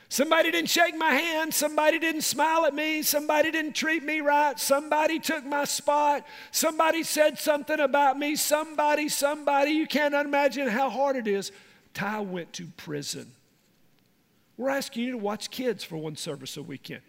Somebody 0.08 0.50
didn't 0.50 0.70
shake 0.70 0.96
my 0.96 1.10
hand. 1.10 1.52
Somebody 1.52 1.98
didn't 1.98 2.22
smile 2.22 2.64
at 2.64 2.74
me. 2.74 3.02
Somebody 3.02 3.50
didn't 3.50 3.74
treat 3.74 4.02
me 4.02 4.22
right. 4.22 4.58
Somebody 4.58 5.18
took 5.18 5.44
my 5.44 5.64
spot. 5.64 6.24
Somebody 6.50 7.02
said 7.02 7.38
something 7.38 7.78
about 7.78 8.18
me. 8.18 8.36
Somebody, 8.36 9.10
somebody. 9.10 9.72
You 9.72 9.86
can't 9.86 10.14
imagine 10.14 10.66
how 10.68 10.88
hard 10.88 11.16
it 11.16 11.28
is. 11.28 11.52
Ty 11.92 12.20
went 12.20 12.54
to 12.54 12.64
prison. 12.78 13.30
We're 14.56 14.70
asking 14.70 15.04
you 15.04 15.10
to 15.10 15.18
watch 15.18 15.50
kids 15.50 15.84
for 15.84 15.98
one 15.98 16.16
service 16.16 16.56
a 16.56 16.62
weekend. 16.62 17.02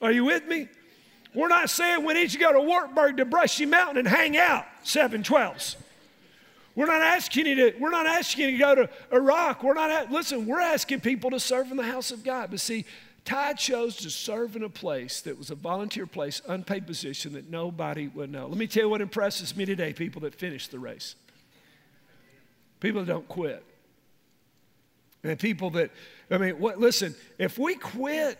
Are 0.00 0.12
you 0.12 0.24
with 0.24 0.46
me? 0.46 0.68
We're 1.36 1.48
not 1.48 1.68
saying 1.68 2.02
we 2.02 2.14
need 2.14 2.30
to 2.30 2.38
go 2.38 2.50
to 2.50 2.60
Wartburg 2.60 3.18
to 3.18 3.26
Brushy 3.26 3.66
Mountain 3.66 3.98
and 3.98 4.08
hang 4.08 4.38
out, 4.38 4.64
712s. 4.84 5.76
We're 6.74 6.86
not 6.86 7.02
asking 7.02 7.44
you 7.44 7.54
to, 7.56 7.78
we're 7.78 7.90
not 7.90 8.06
asking 8.06 8.46
you 8.46 8.50
to 8.52 8.58
go 8.58 8.74
to 8.74 8.90
Iraq. 9.12 9.62
We're 9.62 9.74
not, 9.74 10.10
listen, 10.10 10.46
we're 10.46 10.62
asking 10.62 11.00
people 11.00 11.30
to 11.30 11.38
serve 11.38 11.70
in 11.70 11.76
the 11.76 11.82
house 11.82 12.10
of 12.10 12.24
God. 12.24 12.50
But 12.50 12.60
see, 12.60 12.86
Ty 13.26 13.52
chose 13.52 13.96
to 13.96 14.10
serve 14.10 14.56
in 14.56 14.62
a 14.62 14.70
place 14.70 15.20
that 15.22 15.36
was 15.36 15.50
a 15.50 15.54
volunteer 15.54 16.06
place, 16.06 16.40
unpaid 16.48 16.86
position 16.86 17.34
that 17.34 17.50
nobody 17.50 18.08
would 18.08 18.32
know. 18.32 18.46
Let 18.46 18.56
me 18.56 18.66
tell 18.66 18.84
you 18.84 18.88
what 18.88 19.02
impresses 19.02 19.54
me 19.54 19.66
today 19.66 19.92
people 19.92 20.22
that 20.22 20.34
finish 20.34 20.68
the 20.68 20.78
race, 20.78 21.16
people 22.80 23.02
that 23.02 23.12
don't 23.12 23.28
quit. 23.28 23.62
And 25.22 25.38
people 25.38 25.70
that, 25.70 25.90
I 26.30 26.38
mean, 26.38 26.58
what, 26.58 26.78
listen, 26.78 27.14
if 27.38 27.58
we 27.58 27.74
quit 27.74 28.38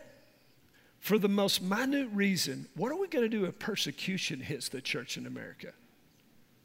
for 1.06 1.18
the 1.18 1.28
most 1.28 1.62
minute 1.62 2.08
reason, 2.12 2.66
what 2.74 2.90
are 2.90 2.96
we 2.96 3.06
going 3.06 3.22
to 3.22 3.28
do 3.28 3.44
if 3.44 3.60
persecution 3.60 4.40
hits 4.40 4.68
the 4.68 4.80
church 4.80 5.16
in 5.16 5.24
America? 5.24 5.68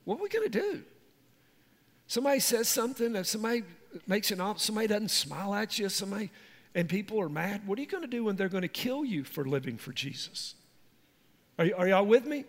What 0.03 0.17
are 0.17 0.23
we 0.23 0.29
going 0.29 0.49
to 0.49 0.59
do? 0.59 0.81
Somebody 2.07 2.39
says 2.39 2.67
something, 2.67 3.15
if 3.15 3.27
somebody 3.27 3.61
makes 4.07 4.31
an 4.31 4.41
op, 4.41 4.59
somebody 4.59 4.87
doesn't 4.87 5.11
smile 5.11 5.53
at 5.53 5.77
you, 5.77 5.89
somebody, 5.89 6.31
and 6.73 6.89
people 6.89 7.21
are 7.21 7.29
mad. 7.29 7.67
What 7.67 7.77
are 7.77 7.83
you 7.83 7.87
going 7.87 8.01
to 8.01 8.09
do 8.09 8.23
when 8.23 8.35
they're 8.35 8.49
going 8.49 8.63
to 8.63 8.67
kill 8.67 9.05
you 9.05 9.23
for 9.23 9.45
living 9.45 9.77
for 9.77 9.93
Jesus? 9.93 10.55
Are, 11.59 11.67
are 11.77 11.87
y'all 11.87 12.07
with 12.07 12.25
me? 12.25 12.45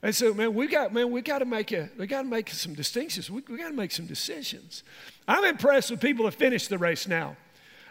And 0.00 0.14
so, 0.14 0.32
man, 0.32 0.54
we 0.54 0.68
got 0.68 0.94
man, 0.94 1.10
we 1.10 1.22
got 1.22 1.40
to 1.40 1.44
make 1.44 1.72
a 1.72 1.90
we 1.98 2.06
got 2.06 2.22
to 2.22 2.28
make 2.28 2.50
some 2.50 2.74
distinctions. 2.74 3.28
We, 3.28 3.42
we 3.48 3.58
got 3.58 3.70
to 3.70 3.74
make 3.74 3.90
some 3.90 4.06
decisions. 4.06 4.84
I'm 5.26 5.44
impressed 5.44 5.90
with 5.90 6.00
people 6.00 6.26
that 6.26 6.34
finish 6.34 6.68
the 6.68 6.78
race 6.78 7.08
now. 7.08 7.36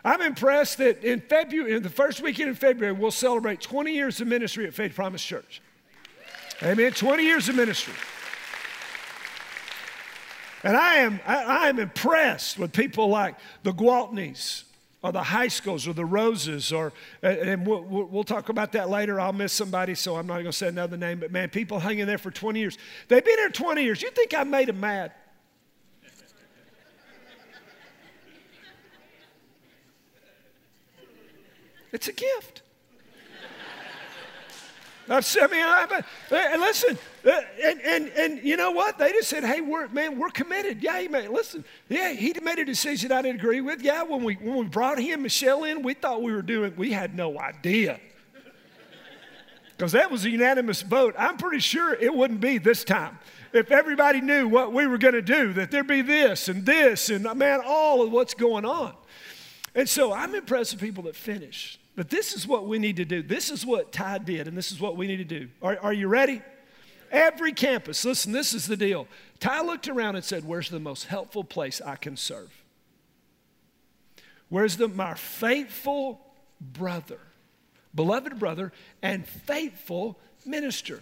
I'm 0.08 0.22
impressed 0.22 0.78
that 0.78 1.04
in 1.04 1.20
February, 1.20 1.76
in 1.76 1.84
the 1.84 1.90
first 1.90 2.22
weekend 2.22 2.48
in 2.48 2.56
February, 2.56 2.94
we'll 2.94 3.12
celebrate 3.12 3.60
20 3.60 3.92
years 3.92 4.22
of 4.22 4.28
ministry 4.30 4.66
at 4.66 4.74
Faith 4.74 4.96
Promise 4.96 5.22
Church. 5.22 5.62
Amen. 6.64 6.94
20 6.94 7.24
years 7.24 7.50
of 7.50 7.56
ministry. 7.58 7.94
And 10.64 10.78
I 10.78 10.96
am, 10.96 11.20
I, 11.28 11.44
I 11.44 11.68
am 11.68 11.78
impressed 11.78 12.58
with 12.58 12.72
people 12.72 13.10
like 13.10 13.36
the 13.64 13.74
Gwaltneys 13.74 14.64
or 15.04 15.12
the 15.12 15.24
high 15.24 15.50
schools 15.50 15.86
or 15.86 15.94
the 15.94 16.06
Roses, 16.06 16.72
or, 16.72 16.94
and 17.22 17.68
we'll, 17.68 17.84
we'll 17.84 18.24
talk 18.24 18.48
about 18.48 18.72
that 18.72 18.90
later. 18.90 19.20
I'll 19.20 19.34
miss 19.34 19.52
somebody, 19.52 19.94
so 19.94 20.16
I'm 20.16 20.26
not 20.26 20.36
going 20.36 20.46
to 20.46 20.54
say 20.54 20.70
another 20.70 20.96
name, 20.96 21.20
but 21.20 21.34
man, 21.34 21.50
people 21.50 21.80
hanging 21.80 22.06
there 22.06 22.18
for 22.18 22.32
20 22.32 22.58
years. 22.58 22.78
They've 23.10 23.26
been 23.26 23.40
here 23.40 23.50
20 23.50 23.84
years. 23.84 24.02
You 24.02 24.12
think 24.12 24.34
I 24.34 24.46
made 24.46 24.70
them 24.70 24.80
mad? 24.80 25.12
It's 31.98 32.08
a 32.08 32.14
gift. 32.14 32.62
I 35.10 35.16
mean, 35.48 35.66
I, 35.66 36.04
and 36.32 36.62
listen, 36.62 36.96
uh, 37.26 37.42
and, 37.64 37.82
and, 37.82 38.10
and 38.10 38.44
you 38.44 38.56
know 38.56 38.70
what? 38.70 39.00
They 39.00 39.12
just 39.14 39.30
said, 39.30 39.44
hey, 39.44 39.62
we're, 39.62 39.88
man, 39.88 40.20
we're 40.20 40.30
committed. 40.30 40.84
Yeah, 40.84 41.00
he 41.00 41.08
made, 41.08 41.30
listen, 41.30 41.66
yeah, 41.90 42.14
he 42.14 42.36
made 42.44 42.60
a 42.60 42.66
decision 42.66 43.12
I 43.12 43.24
didn't 43.24 43.40
agree 43.40 43.62
with. 43.62 43.82
Yeah, 43.82 44.04
when 44.04 44.24
we, 44.24 44.36
when 44.36 44.58
we 44.58 44.66
brought 44.66 45.00
him, 45.00 45.24
Michelle 45.24 45.64
in, 45.64 45.82
we 45.82 45.96
thought 45.96 46.22
we 46.22 46.32
were 46.32 46.44
doing, 46.44 46.76
we 46.78 46.92
had 46.92 47.16
no 47.16 47.40
idea. 47.40 48.00
Because 49.76 49.94
that 49.94 50.12
was 50.12 50.24
a 50.24 50.30
unanimous 50.30 50.84
vote. 50.84 51.16
I'm 51.18 51.38
pretty 51.38 51.62
sure 51.62 51.96
it 51.96 52.14
wouldn't 52.14 52.42
be 52.42 52.60
this 52.60 52.84
time. 52.84 53.18
If 53.54 53.72
everybody 53.72 54.22
knew 54.22 54.48
what 54.48 54.72
we 54.72 54.86
were 54.86 55.00
going 55.00 55.16
to 55.16 55.24
do, 55.24 55.52
that 55.54 55.72
there'd 55.72 55.88
be 55.88 56.04
this 56.04 56.48
and 56.48 56.64
this 56.64 57.10
and, 57.10 57.24
man, 57.34 57.60
all 57.66 58.04
of 58.04 58.12
what's 58.12 58.36
going 58.36 58.66
on. 58.66 58.94
And 59.74 59.88
so 59.88 60.12
I'm 60.12 60.34
impressed 60.34 60.74
with 60.74 60.82
people 60.82 61.04
that 61.04 61.16
finish. 61.16 61.80
But 61.98 62.12
this 62.12 62.34
is 62.34 62.48
what 62.48 62.68
we 62.68 62.78
need 62.78 62.98
to 62.98 63.06
do. 63.06 63.24
This 63.24 63.50
is 63.50 63.66
what 63.66 63.92
Ty 63.92 64.20
did, 64.20 64.48
and 64.48 64.56
this 64.56 64.72
is 64.72 64.80
what 64.80 64.96
we 64.96 65.08
need 65.08 65.18
to 65.18 65.24
do. 65.24 65.50
Are, 65.64 65.80
are 65.82 65.92
you 65.92 66.08
ready? 66.08 66.44
Every 67.12 67.54
campus, 67.54 68.06
listen, 68.06 68.32
this 68.32 68.54
is 68.54 68.68
the 68.68 68.78
deal. 68.78 69.08
Ty 69.40 69.62
looked 69.64 69.88
around 69.88 70.16
and 70.16 70.24
said, 70.24 70.46
Where's 70.46 70.70
the 70.70 70.80
most 70.80 71.06
helpful 71.06 71.44
place 71.44 71.82
I 71.84 71.96
can 71.96 72.16
serve? 72.16 72.54
Where's 74.50 74.78
the, 74.78 74.88
my 74.88 75.16
faithful 75.16 76.22
brother, 76.62 77.20
beloved 77.96 78.38
brother, 78.38 78.72
and 79.02 79.28
faithful 79.28 80.20
minister? 80.46 81.02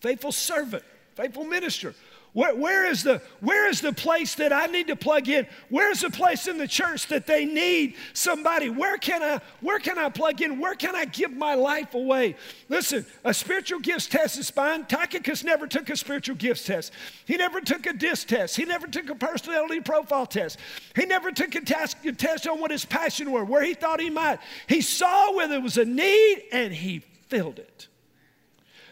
Faithful 0.00 0.32
servant, 0.32 0.84
faithful 1.14 1.44
minister. 1.44 1.94
Where, 2.32 2.54
where, 2.54 2.88
is 2.88 3.02
the, 3.02 3.20
where 3.40 3.68
is 3.68 3.80
the 3.80 3.92
place 3.92 4.36
that 4.36 4.52
I 4.52 4.66
need 4.66 4.86
to 4.86 4.94
plug 4.94 5.28
in? 5.28 5.48
Where's 5.68 6.00
the 6.00 6.10
place 6.10 6.46
in 6.46 6.58
the 6.58 6.68
church 6.68 7.08
that 7.08 7.26
they 7.26 7.44
need 7.44 7.96
somebody? 8.12 8.70
Where 8.70 8.98
can 8.98 9.20
I, 9.20 9.40
where 9.60 9.80
can 9.80 9.98
I 9.98 10.10
plug 10.10 10.40
in? 10.40 10.60
Where 10.60 10.76
can 10.76 10.94
I 10.94 11.06
give 11.06 11.32
my 11.32 11.54
life 11.54 11.94
away? 11.94 12.36
Listen, 12.68 13.04
a 13.24 13.34
spiritual 13.34 13.80
gifts 13.80 14.06
test 14.06 14.38
is 14.38 14.48
fine. 14.48 14.84
Tychicus 14.84 15.42
never 15.42 15.66
took 15.66 15.90
a 15.90 15.96
spiritual 15.96 16.36
gifts 16.36 16.64
test. 16.64 16.92
He 17.24 17.36
never 17.36 17.60
took 17.60 17.86
a 17.86 17.92
DISC 17.92 18.28
test. 18.28 18.56
He 18.56 18.64
never 18.64 18.86
took 18.86 19.10
a 19.10 19.16
personality 19.16 19.80
profile 19.80 20.26
test. 20.26 20.58
He 20.94 21.06
never 21.06 21.32
took 21.32 21.56
a, 21.56 21.62
task, 21.62 22.04
a 22.04 22.12
test 22.12 22.46
on 22.46 22.60
what 22.60 22.70
his 22.70 22.84
passion 22.84 23.32
were, 23.32 23.44
where 23.44 23.64
he 23.64 23.74
thought 23.74 24.00
he 24.00 24.10
might. 24.10 24.38
He 24.68 24.82
saw 24.82 25.34
where 25.34 25.48
there 25.48 25.60
was 25.60 25.78
a 25.78 25.84
need 25.84 26.44
and 26.52 26.72
he 26.72 27.00
filled 27.28 27.58
it. 27.58 27.88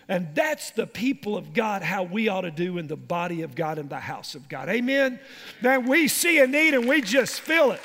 And 0.08 0.34
that's 0.34 0.70
the 0.70 0.86
people 0.86 1.36
of 1.36 1.52
God, 1.52 1.82
how 1.82 2.02
we 2.02 2.28
ought 2.28 2.40
to 2.40 2.50
do 2.50 2.78
in 2.78 2.86
the 2.86 2.96
body 2.96 3.42
of 3.42 3.54
God 3.54 3.78
in 3.78 3.88
the 3.88 4.00
house 4.00 4.34
of 4.34 4.48
God. 4.48 4.70
Amen? 4.70 5.20
That 5.60 5.84
we 5.84 6.08
see 6.08 6.38
a 6.40 6.46
need 6.46 6.72
and 6.72 6.88
we 6.88 7.02
just 7.02 7.42
fill 7.42 7.72
it. 7.72 7.80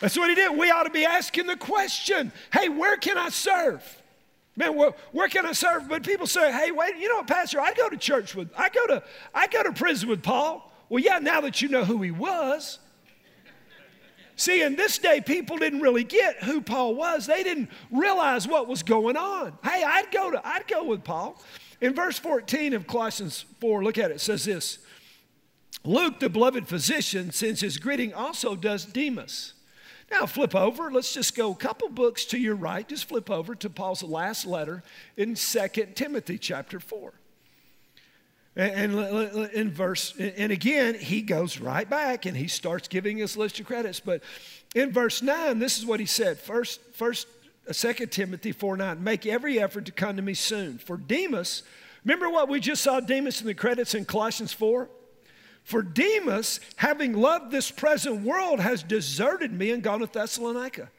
That's 0.00 0.18
what 0.18 0.28
he 0.28 0.34
did. 0.34 0.56
We 0.56 0.70
ought 0.70 0.82
to 0.82 0.90
be 0.90 1.04
asking 1.04 1.46
the 1.46 1.56
question 1.56 2.32
hey, 2.52 2.68
where 2.68 2.96
can 2.96 3.16
I 3.16 3.28
serve? 3.28 4.02
Man, 4.56 4.76
where, 4.76 4.92
where, 5.12 5.28
can 5.28 5.46
I 5.46 5.52
serve? 5.52 5.88
But 5.88 6.04
people 6.04 6.26
say, 6.26 6.52
hey, 6.52 6.70
wait, 6.70 6.96
you 6.96 7.08
know 7.08 7.16
what, 7.16 7.26
Pastor, 7.26 7.60
I 7.60 7.72
go 7.72 7.88
to 7.88 7.96
church 7.96 8.36
with, 8.36 8.50
I 8.56 8.68
go 8.68 8.86
to, 8.86 9.02
I 9.34 9.48
go 9.48 9.64
to 9.64 9.72
prison 9.72 10.08
with 10.08 10.22
Paul. 10.22 10.72
Well, 10.88 11.02
yeah, 11.02 11.18
now 11.18 11.40
that 11.40 11.60
you 11.60 11.68
know 11.68 11.84
who 11.84 12.02
he 12.02 12.12
was. 12.12 12.78
See, 14.36 14.62
in 14.62 14.74
this 14.76 14.98
day, 14.98 15.20
people 15.20 15.58
didn't 15.58 15.80
really 15.80 16.04
get 16.04 16.42
who 16.42 16.60
Paul 16.60 16.94
was. 16.94 17.26
They 17.26 17.42
didn't 17.42 17.70
realize 17.90 18.48
what 18.48 18.66
was 18.66 18.82
going 18.82 19.16
on. 19.16 19.56
Hey, 19.62 19.84
I'd 19.84 20.10
go 20.10 20.30
to, 20.32 20.46
I'd 20.46 20.66
go 20.66 20.84
with 20.84 21.04
Paul. 21.04 21.40
In 21.80 21.94
verse 21.94 22.18
14 22.18 22.74
of 22.74 22.86
Colossians 22.86 23.44
4, 23.60 23.84
look 23.84 23.98
at 23.98 24.10
it, 24.10 24.14
it 24.14 24.20
says 24.20 24.44
this. 24.44 24.78
Luke, 25.84 26.18
the 26.18 26.28
beloved 26.28 26.66
physician, 26.66 27.30
sends 27.30 27.60
his 27.60 27.78
greeting 27.78 28.14
also 28.14 28.56
does 28.56 28.84
Demas. 28.84 29.52
Now 30.10 30.26
flip 30.26 30.54
over. 30.54 30.90
Let's 30.90 31.12
just 31.12 31.36
go 31.36 31.52
a 31.52 31.56
couple 31.56 31.88
books 31.88 32.24
to 32.26 32.38
your 32.38 32.54
right. 32.54 32.88
Just 32.88 33.08
flip 33.08 33.30
over 33.30 33.54
to 33.56 33.70
Paul's 33.70 34.02
last 34.02 34.46
letter 34.46 34.82
in 35.16 35.34
2 35.34 35.68
Timothy 35.94 36.38
chapter 36.38 36.80
4. 36.80 37.12
And 38.56 38.94
in 39.52 39.72
verse, 39.72 40.14
and 40.16 40.52
again, 40.52 40.94
he 40.94 41.22
goes 41.22 41.58
right 41.58 41.88
back 41.88 42.24
and 42.24 42.36
he 42.36 42.46
starts 42.46 42.86
giving 42.86 43.16
his 43.16 43.36
list 43.36 43.58
of 43.58 43.66
credits. 43.66 43.98
But 43.98 44.22
in 44.76 44.92
verse 44.92 45.22
9, 45.22 45.58
this 45.58 45.78
is 45.78 45.84
what 45.84 45.98
he 45.98 46.06
said. 46.06 46.38
First, 46.38 46.80
first, 46.92 47.26
2 47.72 47.88
uh, 47.88 47.92
Timothy 48.10 48.52
4 48.52 48.76
9, 48.76 49.02
make 49.02 49.26
every 49.26 49.58
effort 49.58 49.86
to 49.86 49.92
come 49.92 50.16
to 50.16 50.22
me 50.22 50.34
soon. 50.34 50.78
For 50.78 50.96
Demas, 50.96 51.64
remember 52.04 52.28
what 52.28 52.48
we 52.48 52.60
just 52.60 52.82
saw 52.82 53.00
Demas 53.00 53.40
in 53.40 53.46
the 53.46 53.54
credits 53.54 53.94
in 53.94 54.04
Colossians 54.04 54.52
4? 54.52 54.88
For 55.64 55.82
Demas, 55.82 56.60
having 56.76 57.14
loved 57.14 57.50
this 57.50 57.70
present 57.70 58.22
world, 58.22 58.60
has 58.60 58.82
deserted 58.82 59.52
me 59.52 59.70
and 59.70 59.82
gone 59.82 60.00
to 60.00 60.06
Thessalonica. 60.06 60.90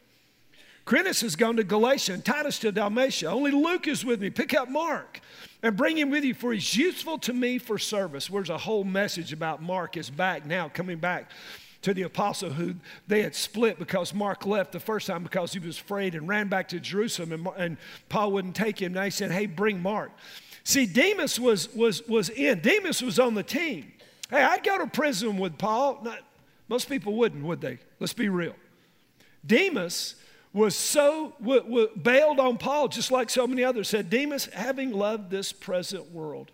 Crescens 0.85 1.21
has 1.21 1.35
gone 1.35 1.57
to 1.57 1.63
Galatia 1.63 2.13
and 2.13 2.23
Titus 2.23 2.59
to 2.59 2.71
Dalmatia. 2.71 3.31
Only 3.31 3.51
Luke 3.51 3.87
is 3.87 4.05
with 4.05 4.21
me. 4.21 4.29
Pick 4.29 4.53
up 4.53 4.69
Mark 4.69 5.19
and 5.63 5.75
bring 5.75 5.97
him 5.97 6.11
with 6.11 6.23
you, 6.23 6.35
for 6.35 6.53
he's 6.53 6.75
useful 6.75 7.17
to 7.19 7.33
me 7.33 7.57
for 7.57 7.79
service. 7.79 8.29
Where's 8.29 8.51
a 8.51 8.57
whole 8.57 8.83
message 8.83 9.33
about 9.33 9.63
Mark 9.63 9.97
is 9.97 10.11
back 10.11 10.45
now, 10.45 10.69
coming 10.69 10.99
back 10.99 11.31
to 11.81 11.93
the 11.93 12.03
apostle 12.03 12.51
who 12.51 12.75
they 13.07 13.23
had 13.23 13.35
split 13.35 13.79
because 13.79 14.13
Mark 14.13 14.45
left 14.45 14.71
the 14.71 14.79
first 14.79 15.07
time 15.07 15.23
because 15.23 15.53
he 15.53 15.59
was 15.59 15.79
afraid 15.79 16.13
and 16.13 16.27
ran 16.27 16.49
back 16.49 16.67
to 16.69 16.79
Jerusalem 16.79 17.31
and, 17.31 17.47
and 17.57 17.77
Paul 18.09 18.31
wouldn't 18.31 18.55
take 18.55 18.79
him. 18.79 18.93
Now 18.93 19.03
he 19.03 19.09
said, 19.11 19.31
hey, 19.31 19.47
bring 19.47 19.81
Mark. 19.81 20.11
See, 20.63 20.85
Demas 20.85 21.39
was, 21.39 21.73
was, 21.73 22.07
was 22.07 22.29
in. 22.29 22.59
Demas 22.59 23.01
was 23.01 23.19
on 23.19 23.33
the 23.33 23.43
team. 23.43 23.91
Hey, 24.29 24.43
I'd 24.43 24.63
go 24.63 24.77
to 24.79 24.87
prison 24.87 25.37
with 25.37 25.57
Paul. 25.57 25.99
Not, 26.03 26.19
most 26.67 26.89
people 26.89 27.15
wouldn't, 27.15 27.43
would 27.43 27.61
they? 27.61 27.79
Let's 27.99 28.13
be 28.13 28.29
real. 28.29 28.55
Demas 29.45 30.15
was 30.55 30.73
so 30.73 31.33
w- 31.41 31.61
w- 31.61 31.89
bailed 32.01 32.39
on 32.39 32.57
Paul, 32.57 32.87
just 32.87 33.11
like 33.11 33.29
so 33.29 33.45
many 33.45 33.61
others 33.61 33.89
said, 33.89 34.09
Demas, 34.09 34.45
having 34.45 34.91
loved 34.91 35.29
this 35.29 35.51
present 35.51 36.11
world. 36.13 36.49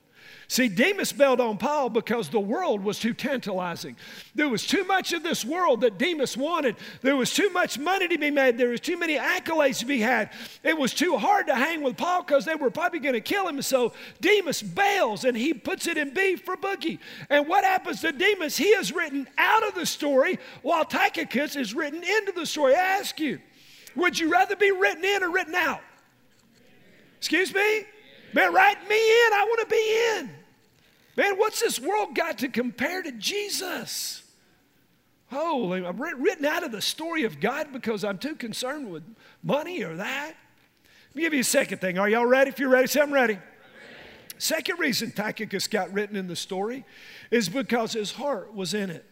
See, 0.48 0.67
Demas 0.67 1.13
bailed 1.13 1.39
on 1.39 1.58
Paul 1.58 1.89
because 1.89 2.29
the 2.29 2.39
world 2.39 2.84
was 2.84 3.00
too 3.00 3.13
tantalizing. 3.13 3.96
There 4.34 4.50
was 4.50 4.65
too 4.65 4.84
much 4.86 5.13
of 5.13 5.22
this 5.22 5.46
world 5.46 5.81
that 5.81 6.00
Demas 6.00 6.36
wanted. 6.36 6.77
There 7.01 7.15
was 7.15 7.31
too 7.31 7.50
much 7.51 7.77
money 7.77 8.08
to 8.08 8.17
be 8.17 8.31
made. 8.31 8.58
There 8.58 8.70
was 8.70 8.81
too 8.81 8.98
many 8.98 9.17
accolades 9.17 9.79
to 9.79 9.86
be 9.86 10.00
had. 10.00 10.31
It 10.63 10.77
was 10.77 10.93
too 10.93 11.17
hard 11.17 11.48
to 11.48 11.55
hang 11.55 11.84
with 11.84 11.96
Paul 11.96 12.24
because 12.24 12.43
they 12.43 12.55
were 12.55 12.72
probably 12.72 13.00
going 13.00 13.13
to 13.13 13.22
kill 13.22 13.48
him. 13.48 13.62
So 13.62 13.93
Demas 14.20 14.63
bails 14.63 15.25
and 15.25 15.38
he 15.38 15.53
puts 15.53 15.88
it 15.88 15.98
in 15.98 16.13
B 16.13 16.36
for 16.36 16.58
boogie. 16.58 17.00
And 17.29 17.48
what 17.48 17.63
happens 17.63 18.01
to 18.01 18.12
Demas? 18.12 18.58
He 18.58 18.70
is 18.70 18.91
written 18.91 19.27
out 19.38 19.65
of 19.67 19.75
the 19.75 19.86
story 19.86 20.39
while 20.63 20.86
Tychicus 20.86 21.55
is 21.55 21.75
written 21.75 22.03
into 22.03 22.31
the 22.36 22.48
story. 22.48 22.75
I 22.75 22.79
ask 22.79 23.20
you, 23.20 23.39
would 23.95 24.17
you 24.17 24.31
rather 24.31 24.55
be 24.55 24.71
written 24.71 25.03
in 25.03 25.24
or 25.24 25.31
written 25.31 25.55
out? 25.55 25.81
Excuse 27.17 27.53
me? 27.53 27.83
Man, 28.33 28.53
write 28.53 28.88
me 28.88 28.95
in. 28.95 29.33
I 29.33 29.45
want 29.48 29.60
to 29.62 29.67
be 29.67 30.19
in. 30.19 30.29
Man, 31.17 31.38
what's 31.38 31.60
this 31.60 31.79
world 31.79 32.15
got 32.15 32.39
to 32.39 32.48
compare 32.48 33.01
to 33.03 33.12
Jesus? 33.12 34.24
Holy, 35.29 35.86
I'm 35.86 36.01
written 36.01 36.45
out 36.45 36.63
of 36.63 36.71
the 36.71 36.81
story 36.81 37.24
of 37.24 37.39
God 37.39 37.71
because 37.71 38.03
I'm 38.03 38.17
too 38.17 38.36
concerned 38.36 38.91
with 38.91 39.03
money 39.43 39.83
or 39.83 39.95
that. 39.95 40.33
Let 41.10 41.15
me 41.15 41.21
give 41.24 41.33
you 41.33 41.41
a 41.41 41.43
second 41.43 41.79
thing. 41.79 41.98
Are 41.98 42.10
y'all 42.10 42.25
ready? 42.25 42.50
If 42.50 42.60
you're 42.60 42.69
ready, 42.69 42.88
say 42.88 43.01
I'm 43.01 43.13
ready. 43.13 43.33
ready. 43.33 43.45
Second 44.38 44.79
reason 44.79 45.12
Tychicus 45.12 45.67
got 45.67 45.91
written 45.93 46.15
in 46.15 46.27
the 46.27 46.36
story 46.36 46.86
is 47.29 47.50
because 47.50 47.93
his 47.93 48.13
heart 48.13 48.53
was 48.53 48.74
in 48.74 48.89
it. 48.89 49.05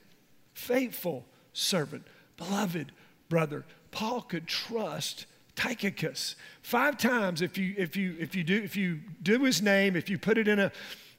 Faithful 0.54 1.26
servant, 1.54 2.06
beloved 2.38 2.92
brother. 3.30 3.66
Paul 3.92 4.22
could 4.22 4.48
trust 4.48 5.26
Tychicus. 5.56 6.36
Five 6.62 6.98
times 6.98 7.42
if 7.42 7.58
you 7.58 7.76
if 7.78 7.96
you 7.96 8.16
if 8.20 8.36
you 8.36 8.44
do 8.44 8.62
if 8.62 8.76
you 8.76 9.00
do 9.22 9.44
his 9.44 9.62
name, 9.62 9.96
if 9.96 10.10
you 10.10 10.18
put 10.18 10.38
it 10.38 10.48
in 10.48 10.60
a 10.60 10.72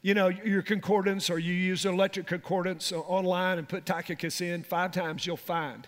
you 0.02 0.14
know, 0.14 0.28
your 0.28 0.62
concordance 0.62 1.28
or 1.28 1.38
you 1.38 1.52
use 1.52 1.84
an 1.84 1.92
electric 1.92 2.26
concordance 2.26 2.92
online 2.92 3.58
and 3.58 3.68
put 3.68 3.84
Tychicus 3.84 4.40
in, 4.40 4.62
five 4.62 4.92
times 4.92 5.26
you'll 5.26 5.36
find. 5.36 5.86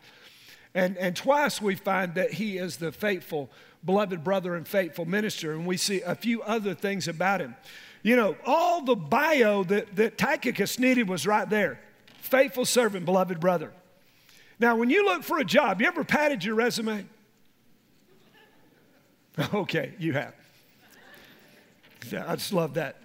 And, 0.75 0.97
and 0.99 1.17
twice 1.17 1.61
we 1.61 1.75
find 1.75 2.15
that 2.15 2.33
he 2.33 2.59
is 2.59 2.77
the 2.77 2.93
faithful, 2.93 3.51
beloved 3.85 4.23
brother 4.25 4.55
and 4.55 4.67
faithful 4.67 5.05
minister. 5.05 5.53
And 5.53 5.67
we 5.67 5.77
see 5.77 6.03
a 6.03 6.15
few 6.15 6.43
other 6.43 6.75
things 6.75 7.09
about 7.09 7.41
him. 7.41 7.57
You 8.03 8.17
know, 8.17 8.37
all 8.45 8.83
the 8.83 8.97
bio 8.97 9.65
that, 9.65 9.95
that 9.97 10.19
Tychicus 10.19 10.79
needed 10.79 11.09
was 11.09 11.27
right 11.27 11.49
there 11.49 11.81
faithful 12.19 12.65
servant, 12.65 13.05
beloved 13.05 13.41
brother. 13.41 13.73
Now, 14.59 14.77
when 14.77 14.91
you 14.91 15.05
look 15.05 15.23
for 15.23 15.39
a 15.39 15.45
job, 15.45 15.81
you 15.81 15.87
ever 15.87 16.05
padded 16.05 16.45
your 16.45 16.55
resume? 16.55 17.07
Okay, 19.55 19.95
you 19.99 20.13
have. 20.13 20.35
I 22.13 22.37
just 22.37 22.53
love 22.53 22.75
that. 22.75 22.97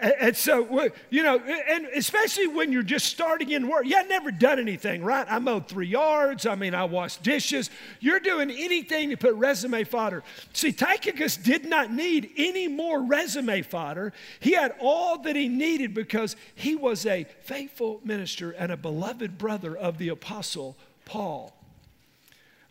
And 0.00 0.34
so, 0.34 0.88
you 1.10 1.22
know, 1.22 1.38
and 1.38 1.86
especially 1.94 2.46
when 2.46 2.72
you're 2.72 2.82
just 2.82 3.06
starting 3.06 3.50
in 3.50 3.68
work, 3.68 3.84
you 3.84 3.96
have 3.96 4.08
never 4.08 4.30
done 4.30 4.58
anything, 4.58 5.04
right? 5.04 5.26
I 5.28 5.38
mowed 5.38 5.68
three 5.68 5.88
yards. 5.88 6.46
I 6.46 6.54
mean, 6.54 6.74
I 6.74 6.84
washed 6.84 7.22
dishes. 7.22 7.70
You're 8.00 8.20
doing 8.20 8.50
anything 8.50 9.10
to 9.10 9.16
put 9.16 9.34
resume 9.34 9.84
fodder. 9.84 10.22
See, 10.54 10.72
Tychicus 10.72 11.36
did 11.36 11.66
not 11.66 11.92
need 11.92 12.30
any 12.36 12.66
more 12.66 13.02
resume 13.02 13.62
fodder. 13.62 14.12
He 14.40 14.52
had 14.52 14.74
all 14.80 15.18
that 15.18 15.36
he 15.36 15.48
needed 15.48 15.92
because 15.92 16.34
he 16.54 16.76
was 16.76 17.04
a 17.04 17.24
faithful 17.42 18.00
minister 18.02 18.52
and 18.52 18.72
a 18.72 18.76
beloved 18.76 19.36
brother 19.36 19.76
of 19.76 19.98
the 19.98 20.08
apostle 20.08 20.76
Paul. 21.04 21.54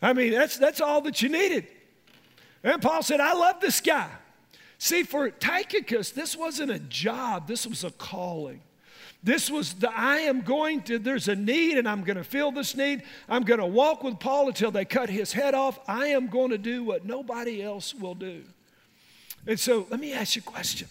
I 0.02 0.14
mean, 0.14 0.32
that's, 0.32 0.56
that's 0.56 0.80
all 0.80 1.00
that 1.02 1.22
you 1.22 1.28
needed. 1.28 1.66
And 2.64 2.82
Paul 2.82 3.02
said, 3.02 3.20
I 3.20 3.34
love 3.34 3.60
this 3.60 3.80
guy. 3.80 4.10
See, 4.82 5.02
for 5.02 5.28
Tychicus, 5.28 6.10
this 6.10 6.34
wasn't 6.34 6.70
a 6.70 6.78
job, 6.78 7.46
this 7.46 7.66
was 7.66 7.84
a 7.84 7.90
calling. 7.90 8.62
This 9.22 9.50
was 9.50 9.74
the 9.74 9.92
I 9.94 10.20
am 10.20 10.40
going 10.40 10.80
to, 10.84 10.98
there's 10.98 11.28
a 11.28 11.36
need 11.36 11.76
and 11.76 11.86
I'm 11.86 12.02
going 12.02 12.16
to 12.16 12.24
fill 12.24 12.50
this 12.50 12.74
need. 12.74 13.02
I'm 13.28 13.42
going 13.42 13.60
to 13.60 13.66
walk 13.66 14.02
with 14.02 14.18
Paul 14.18 14.48
until 14.48 14.70
they 14.70 14.86
cut 14.86 15.10
his 15.10 15.34
head 15.34 15.52
off. 15.52 15.78
I 15.86 16.06
am 16.06 16.28
going 16.28 16.48
to 16.48 16.56
do 16.56 16.82
what 16.82 17.04
nobody 17.04 17.62
else 17.62 17.94
will 17.94 18.14
do. 18.14 18.42
And 19.46 19.60
so 19.60 19.86
let 19.90 20.00
me 20.00 20.14
ask 20.14 20.34
you 20.34 20.42
a 20.46 20.50
question. 20.50 20.88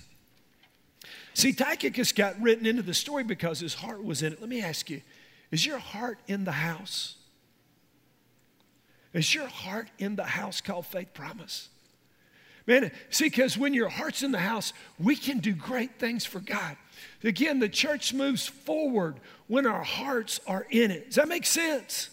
See, 1.34 1.52
Tychicus 1.52 2.12
got 2.12 2.40
written 2.40 2.68
into 2.68 2.84
the 2.84 2.94
story 2.94 3.24
because 3.24 3.60
his 3.60 3.74
heart 3.74 4.04
was 4.04 4.22
in 4.22 4.34
it. 4.34 4.40
Let 4.40 4.50
me 4.50 4.62
ask 4.62 4.92
you 4.92 5.02
is 5.50 5.66
your 5.66 5.80
heart 5.80 6.20
in 6.28 6.44
the 6.44 6.52
house? 6.52 7.16
Is 9.14 9.34
your 9.34 9.48
heart 9.48 9.90
in 9.98 10.16
the 10.16 10.26
house 10.26 10.62
called 10.62 10.86
Faith 10.86 11.16
Promise? 11.16 11.70
Man, 12.68 12.92
see, 13.10 13.26
because 13.26 13.58
when 13.58 13.74
your 13.74 13.90
heart's 13.90 14.24
in 14.24 14.32
the 14.32 14.40
house, 14.40 14.74
we 15.00 15.16
can 15.16 15.40
do 15.40 15.54
great 15.54 15.98
things 16.00 16.26
for 16.26 16.40
God. 16.40 16.78
Again, 17.24 17.60
the 17.60 17.70
church 17.70 18.14
moves 18.14 18.48
forward 18.48 19.16
when 19.48 19.66
our 19.66 19.84
hearts 19.84 20.40
are 20.46 20.68
in 20.70 20.92
it. 20.92 21.08
Does 21.08 21.16
that 21.16 21.28
make 21.28 21.46
sense? 21.46 22.10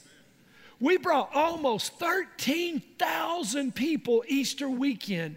We 0.80 0.96
brought 0.98 1.34
almost 1.34 1.98
13,000 1.98 3.74
people 3.74 4.24
Easter 4.28 4.68
weekend 4.68 5.36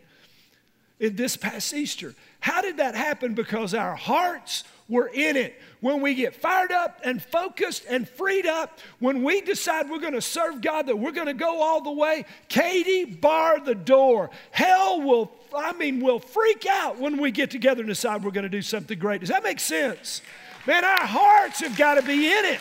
in 0.99 1.15
this 1.15 1.37
past 1.37 1.73
Easter. 1.73 2.13
How 2.39 2.61
did 2.61 2.77
that 2.77 2.95
happen? 2.95 3.33
Because 3.33 3.73
our 3.73 3.95
hearts 3.95 4.63
were 4.89 5.07
in 5.07 5.37
it. 5.37 5.55
When 5.79 6.01
we 6.01 6.15
get 6.15 6.35
fired 6.35 6.73
up 6.73 6.99
and 7.05 7.23
focused 7.23 7.85
and 7.87 8.09
freed 8.09 8.45
up, 8.45 8.79
when 8.99 9.23
we 9.23 9.39
decide 9.39 9.89
we're 9.89 9.99
going 9.99 10.13
to 10.13 10.21
serve 10.21 10.59
God, 10.59 10.87
that 10.87 10.97
we're 10.97 11.11
going 11.11 11.27
to 11.27 11.33
go 11.33 11.61
all 11.61 11.81
the 11.81 11.91
way, 11.91 12.25
Katie, 12.49 13.05
bar 13.05 13.59
the 13.59 13.75
door. 13.75 14.29
Hell 14.51 15.01
will, 15.01 15.31
I 15.55 15.71
mean, 15.73 16.01
will 16.01 16.19
freak 16.19 16.65
out 16.65 16.99
when 16.99 17.21
we 17.21 17.31
get 17.31 17.51
together 17.51 17.81
and 17.81 17.87
decide 17.87 18.23
we're 18.23 18.31
going 18.31 18.43
to 18.43 18.49
do 18.49 18.61
something 18.61 18.99
great. 18.99 19.21
Does 19.21 19.29
that 19.29 19.43
make 19.43 19.59
sense? 19.59 20.21
Man, 20.67 20.83
our 20.83 21.05
hearts 21.05 21.61
have 21.61 21.77
got 21.77 21.95
to 21.95 22.01
be 22.01 22.25
in 22.25 22.45
it. 22.45 22.59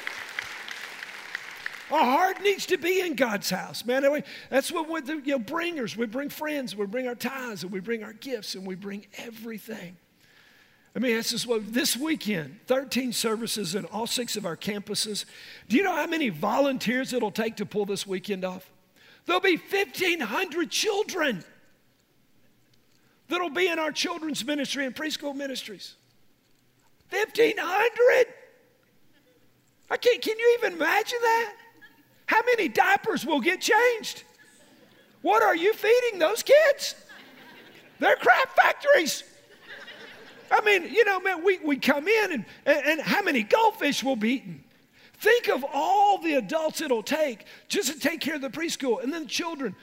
Our 1.91 2.05
heart 2.05 2.43
needs 2.43 2.67
to 2.67 2.77
be 2.77 3.01
in 3.01 3.15
God's 3.15 3.49
house, 3.49 3.85
man. 3.85 4.23
That's 4.51 4.71
what 4.71 4.91
we're 4.91 5.01
the 5.01 5.23
you 5.25 5.33
know, 5.33 5.39
bringers. 5.39 5.97
We 5.97 6.05
bring 6.05 6.29
friends, 6.29 6.77
we 6.77 6.85
bring 6.85 7.09
our 7.09 7.15
tithes, 7.15 7.63
and 7.63 7.73
we 7.73 7.81
bring 7.81 8.05
our 8.05 8.13
gifts, 8.13 8.55
and 8.55 8.67
we 8.67 8.75
bring 8.75 9.07
everything. 9.17 9.97
I 10.99 11.01
mean, 11.01 11.15
this 11.15 11.33
is 11.33 11.47
what 11.47 11.73
this 11.73 11.97
weekend, 11.97 12.59
13 12.67 13.13
services 13.13 13.77
in 13.77 13.85
all 13.85 14.09
six 14.09 14.37
of 14.37 14.45
our 14.45 14.57
campuses. 14.57 15.27
Do 15.69 15.77
you 15.77 15.85
know 15.85 15.95
how 15.95 16.09
many 16.09 16.29
volunteers 16.29 17.13
it'll 17.13 17.31
take 17.31 17.55
to 17.59 17.67
pull 17.67 17.87
this 17.87 18.05
weekend 18.05 18.45
off? 18.45 18.69
There'll 19.25 19.41
be 19.41 19.59
1,500 19.59 20.73
children 20.73 21.45
that'll 23.29 23.49
be 23.49 23.69
in 23.69 23.79
our 23.79 23.93
children's 23.93 24.45
ministry 24.45 24.87
and 24.87 24.93
preschool 24.93 25.37
ministries. 25.37 25.95
1,500! 27.11 28.27
I 29.93 29.97
can't, 29.99 30.21
can 30.21 30.37
you 30.37 30.59
even 30.59 30.73
imagine 30.73 31.19
that? 31.23 31.55
How 32.27 32.41
many 32.45 32.67
diapers 32.67 33.25
will 33.25 33.41
get 33.41 33.61
changed? 33.61 34.25
What 35.23 35.45
are 35.45 35.55
you 35.55 35.75
feeding 35.75 36.19
those 36.19 36.43
kids? 36.43 36.97
They're 38.01 38.17
crap 38.17 38.51
factories. 38.57 39.23
I 40.51 40.61
mean, 40.65 40.93
you 40.93 41.05
know, 41.05 41.21
man, 41.21 41.45
we, 41.45 41.59
we 41.59 41.77
come 41.77 42.09
in 42.09 42.33
and, 42.33 42.45
and, 42.67 42.87
and 42.87 43.01
how 43.01 43.23
many 43.23 43.43
goldfish 43.43 44.03
will 44.03 44.17
be 44.17 44.35
eaten? 44.35 44.65
Think 45.21 45.49
of 45.49 45.65
all 45.73 46.19
the 46.19 46.35
adults 46.35 46.81
it'll 46.81 47.03
take 47.03 47.45
just 47.67 47.93
to 47.93 47.99
take 47.99 48.21
care 48.21 48.37
of 48.37 48.41
the 48.41 48.51
preschool 48.51 49.03
and 49.03 49.13
then 49.13 49.23
the 49.23 49.29
children. 49.29 49.75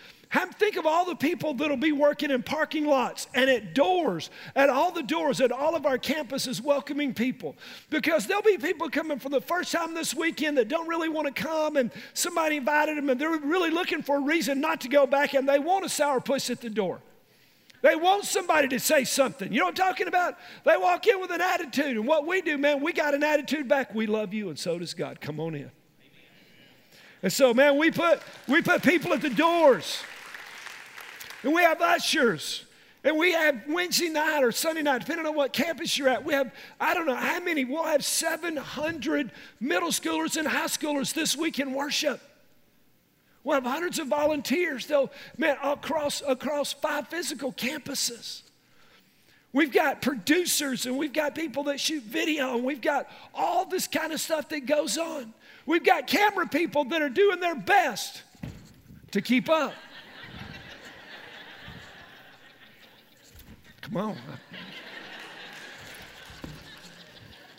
Think 0.57 0.75
of 0.75 0.85
all 0.85 1.05
the 1.05 1.15
people 1.15 1.53
that'll 1.53 1.77
be 1.77 1.91
working 1.91 2.31
in 2.31 2.43
parking 2.43 2.85
lots 2.85 3.27
and 3.33 3.49
at 3.49 3.73
doors, 3.73 4.29
at 4.55 4.69
all 4.69 4.91
the 4.91 5.03
doors, 5.03 5.39
at 5.39 5.51
all 5.51 5.75
of 5.75 5.85
our 5.85 5.97
campuses, 5.97 6.61
welcoming 6.61 7.13
people. 7.13 7.55
Because 7.89 8.27
there'll 8.27 8.43
be 8.43 8.57
people 8.57 8.89
coming 8.89 9.19
for 9.19 9.29
the 9.29 9.39
first 9.39 9.71
time 9.71 9.93
this 9.93 10.13
weekend 10.13 10.57
that 10.57 10.67
don't 10.67 10.87
really 10.87 11.09
want 11.09 11.33
to 11.33 11.43
come, 11.43 11.77
and 11.77 11.91
somebody 12.13 12.57
invited 12.57 12.97
them, 12.97 13.09
and 13.09 13.19
they're 13.19 13.37
really 13.37 13.69
looking 13.69 14.01
for 14.01 14.17
a 14.17 14.21
reason 14.21 14.59
not 14.59 14.81
to 14.81 14.89
go 14.89 15.05
back, 15.05 15.33
and 15.33 15.47
they 15.47 15.59
want 15.59 15.85
a 15.85 15.87
sourpuss 15.87 16.49
at 16.49 16.59
the 16.59 16.69
door. 16.69 17.01
They 17.85 17.95
want 17.95 18.25
somebody 18.25 18.67
to 18.69 18.79
say 18.79 19.03
something. 19.03 19.53
You 19.53 19.59
know 19.59 19.65
what 19.65 19.79
I'm 19.79 19.85
talking 19.89 20.07
about? 20.07 20.39
They 20.63 20.75
walk 20.75 21.05
in 21.05 21.21
with 21.21 21.29
an 21.29 21.39
attitude. 21.39 21.97
And 21.97 22.07
what 22.07 22.25
we 22.25 22.41
do, 22.41 22.57
man, 22.57 22.81
we 22.81 22.91
got 22.91 23.13
an 23.13 23.23
attitude 23.23 23.67
back. 23.67 23.93
We 23.93 24.07
love 24.07 24.33
you, 24.33 24.49
and 24.49 24.57
so 24.57 24.79
does 24.79 24.95
God. 24.95 25.21
Come 25.21 25.39
on 25.39 25.53
in. 25.53 25.69
And 27.21 27.31
so, 27.31 27.53
man, 27.53 27.77
we 27.77 27.91
put, 27.91 28.23
we 28.47 28.63
put 28.63 28.81
people 28.81 29.13
at 29.13 29.21
the 29.21 29.29
doors. 29.29 30.01
And 31.43 31.53
we 31.53 31.61
have 31.61 31.79
ushers. 31.79 32.65
And 33.03 33.19
we 33.19 33.33
have 33.33 33.61
Wednesday 33.67 34.09
night 34.09 34.43
or 34.43 34.51
Sunday 34.51 34.81
night, 34.81 35.01
depending 35.01 35.27
on 35.27 35.35
what 35.35 35.53
campus 35.53 35.95
you're 35.95 36.09
at. 36.09 36.25
We 36.25 36.33
have, 36.33 36.51
I 36.79 36.95
don't 36.95 37.05
know 37.05 37.13
how 37.13 37.39
many, 37.39 37.65
we'll 37.65 37.83
have 37.83 38.03
700 38.03 39.31
middle 39.59 39.89
schoolers 39.89 40.37
and 40.37 40.47
high 40.47 40.65
schoolers 40.65 41.13
this 41.13 41.37
week 41.37 41.59
in 41.59 41.71
worship. 41.71 42.19
We'll 43.45 43.53
have 43.53 43.63
hundreds 43.63 43.99
of 43.99 44.07
volunteers. 44.07 44.87
They'll, 44.87 45.11
man, 45.37 45.55
across, 45.63 46.23
across 46.27 46.73
five 46.73 47.07
physical 47.09 47.53
campuses. 47.53 48.41
We've 49.53 49.71
got 49.71 50.01
producers 50.01 50.87
and 50.87 50.97
we've 50.97 51.13
got 51.13 51.35
people 51.35 51.65
that 51.65 51.79
shoot 51.79 52.01
video 52.01 52.55
and 52.55 52.63
we've 52.65 52.81
got 52.81 53.07
all 53.35 53.65
this 53.65 53.87
kind 53.87 54.11
of 54.11 54.19
stuff 54.19 54.49
that 54.49 54.65
goes 54.65 54.97
on. 54.97 55.31
We've 55.67 55.83
got 55.83 56.07
camera 56.07 56.47
people 56.47 56.85
that 56.85 57.03
are 57.03 57.09
doing 57.09 57.39
their 57.39 57.53
best 57.53 58.23
to 59.11 59.21
keep 59.21 59.47
up. 59.47 59.75
Come 63.81 63.97
on. 63.97 64.17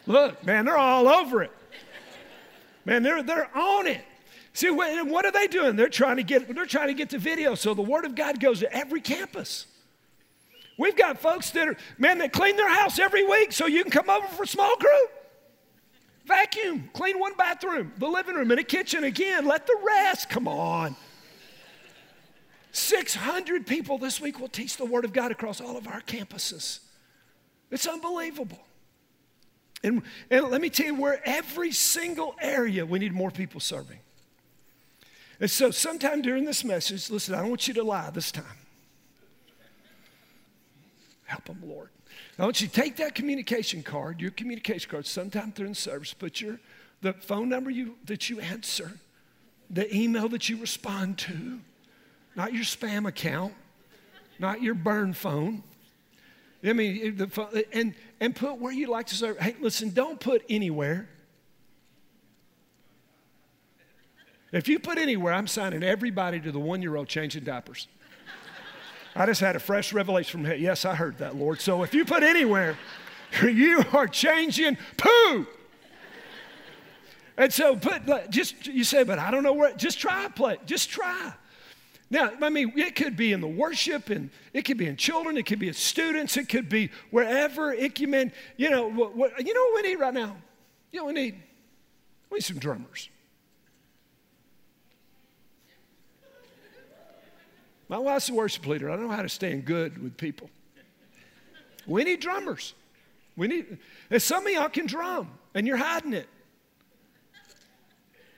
Look, 0.08 0.44
man, 0.44 0.64
they're 0.64 0.76
all 0.76 1.06
over 1.06 1.44
it. 1.44 1.52
Man, 2.84 3.04
they're, 3.04 3.22
they're 3.22 3.56
on 3.56 3.86
it. 3.86 4.02
See, 4.56 4.70
what, 4.70 5.26
are 5.26 5.32
they 5.32 5.48
doing? 5.48 5.76
They're 5.76 5.90
trying 5.90 6.16
to 6.16 6.22
get 6.22 6.54
they're 6.54 6.64
trying 6.64 6.86
to 6.86 6.94
get 6.94 7.10
the 7.10 7.18
video 7.18 7.54
so 7.54 7.74
the 7.74 7.82
Word 7.82 8.06
of 8.06 8.14
God 8.14 8.40
goes 8.40 8.60
to 8.60 8.74
every 8.74 9.02
campus. 9.02 9.66
We've 10.78 10.96
got 10.96 11.18
folks 11.18 11.50
that 11.50 11.68
are, 11.68 11.76
man, 11.98 12.16
that 12.18 12.32
clean 12.32 12.56
their 12.56 12.72
house 12.72 12.98
every 12.98 13.22
week 13.22 13.52
so 13.52 13.66
you 13.66 13.82
can 13.82 13.90
come 13.90 14.08
over 14.08 14.26
for 14.28 14.44
a 14.44 14.46
small 14.46 14.74
group. 14.78 15.10
Vacuum, 16.24 16.88
clean 16.94 17.18
one 17.18 17.34
bathroom, 17.34 17.92
the 17.98 18.06
living 18.06 18.34
room, 18.34 18.50
and 18.50 18.58
a 18.58 18.64
kitchen 18.64 19.04
again. 19.04 19.44
Let 19.44 19.66
the 19.66 19.76
rest, 19.84 20.30
come 20.30 20.48
on. 20.48 20.96
600 22.72 23.66
people 23.66 23.98
this 23.98 24.22
week 24.22 24.40
will 24.40 24.48
teach 24.48 24.78
the 24.78 24.86
Word 24.86 25.04
of 25.04 25.12
God 25.12 25.30
across 25.32 25.60
all 25.60 25.76
of 25.76 25.86
our 25.86 26.00
campuses. 26.00 26.78
It's 27.70 27.86
unbelievable. 27.86 28.64
And, 29.84 30.00
and 30.30 30.48
let 30.48 30.62
me 30.62 30.70
tell 30.70 30.86
you, 30.86 30.94
where 30.94 31.20
every 31.26 31.72
single 31.72 32.34
area 32.40 32.86
we 32.86 32.98
need 32.98 33.12
more 33.12 33.30
people 33.30 33.60
serving. 33.60 33.98
And 35.40 35.50
so, 35.50 35.70
sometime 35.70 36.22
during 36.22 36.44
this 36.44 36.64
message, 36.64 37.10
listen, 37.10 37.34
I 37.34 37.40
don't 37.40 37.50
want 37.50 37.68
you 37.68 37.74
to 37.74 37.82
lie 37.82 38.10
this 38.10 38.32
time. 38.32 38.44
Help 41.24 41.44
them, 41.44 41.62
Lord. 41.64 41.90
I 42.38 42.44
want 42.44 42.60
you 42.60 42.68
to 42.68 42.72
take 42.72 42.96
that 42.96 43.14
communication 43.14 43.82
card, 43.82 44.20
your 44.20 44.30
communication 44.30 44.90
card, 44.90 45.06
sometime 45.06 45.52
during 45.54 45.74
service, 45.74 46.14
put 46.14 46.40
your 46.40 46.58
the 47.02 47.12
phone 47.12 47.48
number 47.48 47.70
you, 47.70 47.96
that 48.06 48.30
you 48.30 48.40
answer, 48.40 48.92
the 49.70 49.94
email 49.94 50.28
that 50.28 50.48
you 50.48 50.56
respond 50.56 51.18
to, 51.18 51.60
not 52.34 52.52
your 52.52 52.64
spam 52.64 53.06
account, 53.06 53.52
not 54.38 54.62
your 54.62 54.74
burn 54.74 55.12
phone. 55.12 55.62
I 56.64 56.72
mean, 56.72 57.16
the, 57.16 57.64
and, 57.72 57.94
and 58.20 58.34
put 58.34 58.58
where 58.58 58.72
you'd 58.72 58.88
like 58.88 59.06
to 59.06 59.14
serve. 59.14 59.38
Hey, 59.38 59.54
listen, 59.60 59.90
don't 59.90 60.18
put 60.18 60.42
anywhere. 60.48 61.08
If 64.52 64.68
you 64.68 64.78
put 64.78 64.98
anywhere, 64.98 65.32
I'm 65.32 65.46
signing 65.46 65.82
everybody 65.82 66.40
to 66.40 66.52
the 66.52 66.58
one 66.58 66.82
year 66.82 66.96
old 66.96 67.08
changing 67.08 67.44
diapers. 67.44 67.88
I 69.14 69.26
just 69.26 69.40
had 69.40 69.56
a 69.56 69.58
fresh 69.58 69.92
revelation 69.92 70.30
from 70.30 70.44
heaven. 70.44 70.62
Yes, 70.62 70.84
I 70.84 70.94
heard 70.94 71.18
that, 71.18 71.36
Lord. 71.36 71.60
So 71.60 71.82
if 71.82 71.94
you 71.94 72.04
put 72.04 72.22
anywhere, 72.22 72.76
you 73.42 73.82
are 73.92 74.06
changing 74.06 74.76
poo. 74.96 75.46
And 77.38 77.52
so 77.52 77.76
put 77.76 78.02
just 78.30 78.66
you 78.66 78.84
say, 78.84 79.04
but 79.04 79.18
I 79.18 79.30
don't 79.30 79.42
know 79.42 79.52
where. 79.52 79.74
Just 79.74 79.98
try 79.98 80.28
play. 80.28 80.58
Just 80.64 80.90
try. 80.90 81.32
Now, 82.08 82.30
I 82.40 82.50
mean, 82.50 82.72
it 82.76 82.94
could 82.94 83.16
be 83.16 83.32
in 83.32 83.40
the 83.40 83.48
worship, 83.48 84.10
and 84.10 84.30
it 84.52 84.62
could 84.62 84.76
be 84.76 84.86
in 84.86 84.96
children, 84.96 85.36
it 85.36 85.44
could 85.44 85.58
be 85.58 85.66
in 85.68 85.74
students, 85.74 86.36
it 86.36 86.48
could 86.48 86.68
be 86.68 86.90
wherever. 87.10 87.72
It 87.72 87.96
can 87.96 88.32
you 88.56 88.70
know, 88.70 88.88
what, 88.88 89.16
what, 89.16 89.44
you 89.44 89.52
know 89.52 89.64
what 89.64 89.82
we 89.82 89.88
need 89.90 89.96
right 89.96 90.14
now? 90.14 90.36
You 90.92 91.00
know 91.00 91.06
what 91.06 91.14
we 91.14 91.20
need? 91.20 91.42
We 92.30 92.36
need 92.36 92.44
some 92.44 92.58
drummers. 92.58 93.08
My 97.88 97.98
wife's 97.98 98.28
a 98.28 98.34
worship 98.34 98.66
leader. 98.66 98.90
I 98.90 98.96
don't 98.96 99.06
know 99.06 99.14
how 99.14 99.22
to 99.22 99.28
stand 99.28 99.64
good 99.64 100.02
with 100.02 100.16
people. 100.16 100.50
We 101.86 102.04
need 102.04 102.20
drummers. 102.20 102.74
We 103.36 103.48
need, 103.48 103.78
and 104.10 104.20
some 104.20 104.46
of 104.46 104.52
y'all 104.52 104.68
can 104.68 104.86
drum, 104.86 105.30
and 105.54 105.66
you're 105.66 105.76
hiding 105.76 106.14
it. 106.14 106.28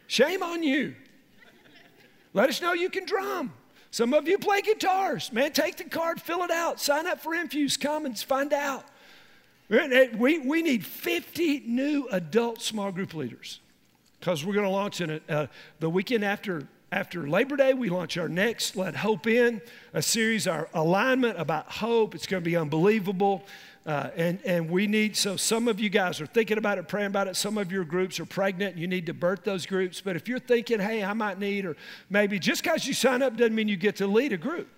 Shame 0.06 0.42
on 0.42 0.62
you. 0.62 0.94
Let 2.34 2.48
us 2.48 2.61
know 2.61 2.72
you 2.72 2.90
can 2.90 3.04
drum. 3.04 3.52
Some 3.90 4.12
of 4.12 4.28
you 4.28 4.38
play 4.38 4.61
guitars. 4.61 5.32
Man, 5.32 5.52
take 5.52 5.76
the 5.76 5.84
card, 5.84 6.20
fill 6.20 6.42
it 6.42 6.50
out, 6.50 6.80
sign 6.80 7.06
up 7.06 7.20
for 7.20 7.34
Infuse, 7.34 7.76
come 7.76 8.04
and 8.04 8.18
find 8.18 8.52
out. 8.52 8.84
We, 9.68 10.38
we 10.38 10.62
need 10.62 10.84
50 10.84 11.61
new 11.66 12.08
adult 12.11 12.62
small 12.62 12.90
group 12.90 13.14
leaders 13.14 13.61
because 14.18 14.44
we're 14.44 14.54
going 14.54 14.66
to 14.66 14.70
launch 14.70 15.00
in 15.00 15.11
a, 15.11 15.20
uh, 15.28 15.46
the 15.78 15.90
weekend 15.90 16.24
after 16.24 16.66
after 16.90 17.29
Labor 17.29 17.57
Day, 17.57 17.74
we 17.74 17.90
launch 17.90 18.16
our 18.16 18.29
next 18.29 18.74
Let 18.74 18.96
Hope 18.96 19.27
In, 19.27 19.61
a 19.92 20.01
series, 20.01 20.46
our 20.46 20.68
alignment 20.72 21.38
about 21.38 21.70
hope. 21.70 22.14
It's 22.14 22.27
going 22.27 22.42
to 22.42 22.44
be 22.44 22.57
unbelievable. 22.57 23.44
Uh, 23.85 24.11
and, 24.16 24.38
and 24.44 24.70
we 24.70 24.87
need, 24.87 25.16
so 25.16 25.37
some 25.37 25.68
of 25.68 25.81
you 25.81 25.90
guys 25.90 26.20
are 26.20 26.27
thinking 26.27 26.57
about 26.59 26.79
it, 26.79 26.88
praying 26.88 27.09
about 27.09 27.29
it. 27.29 27.37
Some 27.37 27.59
of 27.59 27.70
your 27.70 27.85
groups 27.85 28.18
are 28.20 28.27
pregnant. 28.27 28.77
You 28.77 28.87
need 28.87 29.07
to 29.07 29.14
birth 29.14 29.44
those 29.44 29.66
groups. 29.66 30.01
But 30.01 30.16
if 30.16 30.29
you're 30.29 30.38
thinking, 30.38 30.81
hey, 30.81 31.05
I 31.05 31.12
might 31.12 31.38
need, 31.38 31.66
or 31.66 31.77
maybe 32.09 32.38
just 32.38 32.62
because 32.62 32.87
you 32.87 32.94
sign 32.94 33.22
up 33.22 33.37
doesn't 33.37 33.55
mean 33.55 33.68
you 33.68 33.77
get 33.77 33.96
to 33.96 34.07
lead 34.07 34.33
a 34.33 34.38
group. 34.38 34.68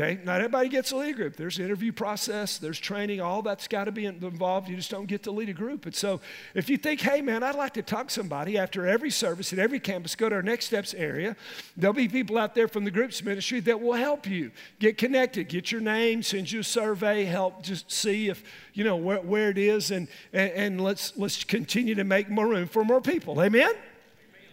Okay, 0.00 0.20
not 0.22 0.36
everybody 0.36 0.68
gets 0.68 0.92
a 0.92 0.96
lead 0.96 1.16
group. 1.16 1.34
There's 1.34 1.58
interview 1.58 1.90
process, 1.90 2.58
there's 2.58 2.78
training, 2.78 3.20
all 3.20 3.42
that's 3.42 3.66
got 3.66 3.84
to 3.84 3.92
be 3.92 4.06
involved. 4.06 4.68
You 4.68 4.76
just 4.76 4.92
don't 4.92 5.06
get 5.06 5.24
to 5.24 5.32
lead 5.32 5.48
a 5.48 5.52
group. 5.52 5.86
And 5.86 5.94
so 5.94 6.20
if 6.54 6.70
you 6.70 6.76
think, 6.76 7.00
hey 7.00 7.20
man, 7.20 7.42
I'd 7.42 7.56
like 7.56 7.74
to 7.74 7.82
talk 7.82 8.06
to 8.06 8.14
somebody 8.14 8.56
after 8.56 8.86
every 8.86 9.10
service 9.10 9.52
at 9.52 9.58
every 9.58 9.80
campus, 9.80 10.14
go 10.14 10.28
to 10.28 10.36
our 10.36 10.42
next 10.42 10.66
steps 10.66 10.94
area. 10.94 11.34
There'll 11.76 11.94
be 11.94 12.06
people 12.06 12.38
out 12.38 12.54
there 12.54 12.68
from 12.68 12.84
the 12.84 12.92
groups 12.92 13.24
ministry 13.24 13.58
that 13.60 13.80
will 13.80 13.94
help 13.94 14.24
you 14.24 14.52
get 14.78 14.98
connected, 14.98 15.48
get 15.48 15.72
your 15.72 15.80
name, 15.80 16.22
send 16.22 16.52
you 16.52 16.60
a 16.60 16.64
survey, 16.64 17.24
help 17.24 17.64
just 17.64 17.90
see 17.90 18.28
if 18.28 18.44
you 18.74 18.84
know 18.84 18.94
where, 18.94 19.20
where 19.20 19.50
it 19.50 19.58
is, 19.58 19.90
and, 19.90 20.06
and, 20.32 20.52
and 20.52 20.80
let's 20.80 21.16
let's 21.16 21.42
continue 21.42 21.96
to 21.96 22.04
make 22.04 22.30
more 22.30 22.46
room 22.46 22.68
for 22.68 22.84
more 22.84 23.00
people. 23.00 23.42
Amen. 23.42 23.74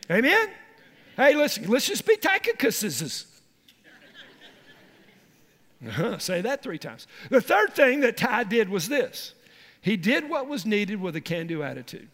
Amen. 0.09 0.25
Amen? 0.25 0.49
Hey, 1.15 1.35
listen, 1.35 1.69
let's 1.69 1.85
just 1.85 2.03
be 2.07 2.17
Tychicus's. 2.17 3.34
Uh-huh, 5.85 6.17
say 6.17 6.41
that 6.41 6.63
three 6.63 6.77
times. 6.77 7.07
The 7.29 7.41
third 7.41 7.73
thing 7.73 7.99
that 8.01 8.17
Ty 8.17 8.45
did 8.45 8.69
was 8.69 8.87
this 8.87 9.33
he 9.81 9.97
did 9.97 10.29
what 10.29 10.47
was 10.47 10.65
needed 10.65 10.99
with 10.99 11.15
a 11.15 11.21
can 11.21 11.47
do 11.47 11.61
attitude. 11.61 12.09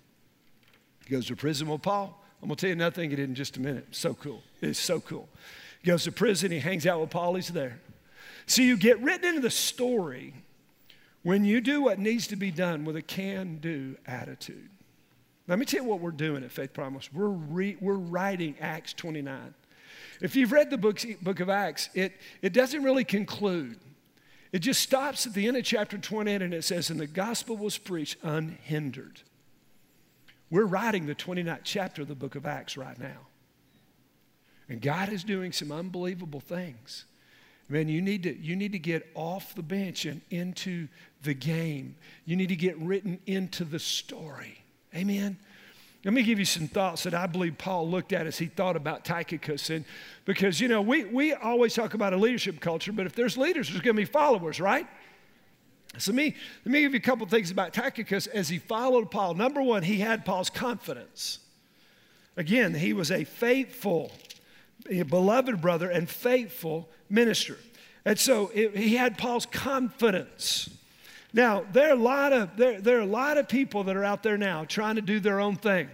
He 1.05 1.11
goes 1.11 1.27
to 1.27 1.35
prison 1.35 1.67
with 1.67 1.81
Paul. 1.81 2.21
I'm 2.41 2.47
going 2.47 2.55
to 2.55 2.61
tell 2.61 2.69
you 2.69 2.75
another 2.75 2.95
thing 2.95 3.11
he 3.11 3.15
did 3.15 3.29
in 3.29 3.35
just 3.35 3.57
a 3.57 3.61
minute. 3.61 3.87
So 3.91 4.13
cool. 4.13 4.41
It's 4.61 4.79
so 4.79 4.99
cool. 4.99 5.29
He 5.81 5.87
goes 5.89 6.03
to 6.03 6.11
prison, 6.11 6.51
he 6.51 6.59
hangs 6.59 6.85
out 6.85 6.99
with 6.99 7.09
Paul, 7.09 7.35
he's 7.35 7.49
there. 7.49 7.79
So 8.45 8.61
you 8.61 8.77
get 8.77 8.99
written 9.01 9.25
into 9.25 9.41
the 9.41 9.49
story 9.49 10.33
when 11.23 11.45
you 11.45 11.61
do 11.61 11.81
what 11.81 11.99
needs 11.99 12.27
to 12.27 12.35
be 12.35 12.51
done 12.51 12.83
with 12.83 12.95
a 12.95 13.01
can 13.01 13.57
do 13.57 13.95
attitude. 14.05 14.69
Let 15.47 15.59
me 15.59 15.65
tell 15.65 15.83
you 15.83 15.89
what 15.89 15.99
we're 15.99 16.11
doing 16.11 16.43
at 16.43 16.51
Faith 16.51 16.73
Promise. 16.73 17.11
We're, 17.13 17.27
re, 17.27 17.77
we're 17.79 17.93
writing 17.93 18.55
Acts 18.59 18.93
29. 18.93 19.53
If 20.21 20.35
you've 20.35 20.51
read 20.51 20.69
the 20.69 20.77
book, 20.77 21.01
book 21.21 21.39
of 21.39 21.49
Acts, 21.49 21.89
it, 21.93 22.13
it 22.41 22.53
doesn't 22.53 22.83
really 22.83 23.03
conclude. 23.03 23.79
It 24.51 24.59
just 24.59 24.81
stops 24.81 25.25
at 25.25 25.33
the 25.33 25.47
end 25.47 25.57
of 25.57 25.63
chapter 25.63 25.97
28 25.97 26.41
and 26.41 26.53
it 26.53 26.63
says, 26.63 26.89
And 26.89 26.99
the 26.99 27.07
gospel 27.07 27.57
was 27.57 27.77
preached 27.77 28.17
unhindered. 28.21 29.21
We're 30.49 30.65
writing 30.65 31.05
the 31.05 31.15
29th 31.15 31.61
chapter 31.63 32.01
of 32.01 32.07
the 32.07 32.15
book 32.15 32.35
of 32.35 32.45
Acts 32.45 32.77
right 32.77 32.99
now. 32.99 33.27
And 34.67 34.81
God 34.81 35.09
is 35.09 35.23
doing 35.23 35.51
some 35.51 35.71
unbelievable 35.71 36.39
things. 36.39 37.05
Man, 37.67 37.87
you 37.87 38.01
need 38.01 38.23
to, 38.23 38.37
you 38.37 38.57
need 38.57 38.73
to 38.73 38.79
get 38.79 39.09
off 39.15 39.55
the 39.55 39.63
bench 39.63 40.05
and 40.05 40.21
into 40.29 40.89
the 41.23 41.33
game. 41.33 41.95
You 42.25 42.35
need 42.35 42.49
to 42.49 42.55
get 42.55 42.77
written 42.77 43.19
into 43.25 43.63
the 43.63 43.79
story. 43.79 44.61
Amen. 44.93 45.37
Let 46.03 46.15
me 46.15 46.23
give 46.23 46.39
you 46.39 46.45
some 46.45 46.67
thoughts 46.67 47.03
that 47.03 47.13
I 47.13 47.27
believe 47.27 47.59
Paul 47.59 47.87
looked 47.87 48.11
at 48.11 48.25
as 48.25 48.39
he 48.39 48.47
thought 48.47 48.75
about 48.75 49.05
Tychicus. 49.05 49.69
And 49.69 49.85
because, 50.25 50.59
you 50.59 50.67
know, 50.67 50.81
we, 50.81 51.03
we 51.05 51.33
always 51.33 51.75
talk 51.75 51.93
about 51.93 52.11
a 52.13 52.17
leadership 52.17 52.59
culture, 52.59 52.91
but 52.91 53.05
if 53.05 53.13
there's 53.13 53.37
leaders, 53.37 53.69
there's 53.69 53.81
going 53.81 53.95
to 53.95 54.01
be 54.01 54.05
followers, 54.05 54.59
right? 54.59 54.87
So 55.99 56.11
me, 56.11 56.35
let 56.65 56.71
me 56.71 56.81
give 56.81 56.93
you 56.93 56.97
a 56.97 57.01
couple 57.01 57.27
things 57.27 57.51
about 57.51 57.73
Tychicus 57.73 58.25
as 58.27 58.49
he 58.49 58.57
followed 58.57 59.11
Paul. 59.11 59.35
Number 59.35 59.61
one, 59.61 59.83
he 59.83 59.97
had 59.97 60.25
Paul's 60.25 60.49
confidence. 60.49 61.39
Again, 62.35 62.73
he 62.73 62.93
was 62.93 63.11
a 63.11 63.23
faithful, 63.23 64.11
a 64.89 65.03
beloved 65.03 65.61
brother 65.61 65.89
and 65.89 66.09
faithful 66.09 66.89
minister. 67.09 67.57
And 68.05 68.17
so 68.17 68.49
it, 68.55 68.75
he 68.75 68.95
had 68.95 69.17
Paul's 69.17 69.45
confidence. 69.45 70.69
Now, 71.33 71.65
there 71.71 71.89
are, 71.89 71.93
a 71.93 71.95
lot 72.01 72.33
of, 72.33 72.57
there, 72.57 72.81
there 72.81 72.97
are 72.97 73.01
a 73.01 73.05
lot 73.05 73.37
of 73.37 73.47
people 73.47 73.85
that 73.85 73.95
are 73.95 74.03
out 74.03 74.21
there 74.21 74.37
now 74.37 74.65
trying 74.65 74.95
to 74.95 75.01
do 75.01 75.19
their 75.19 75.39
own 75.39 75.55
thing. 75.55 75.89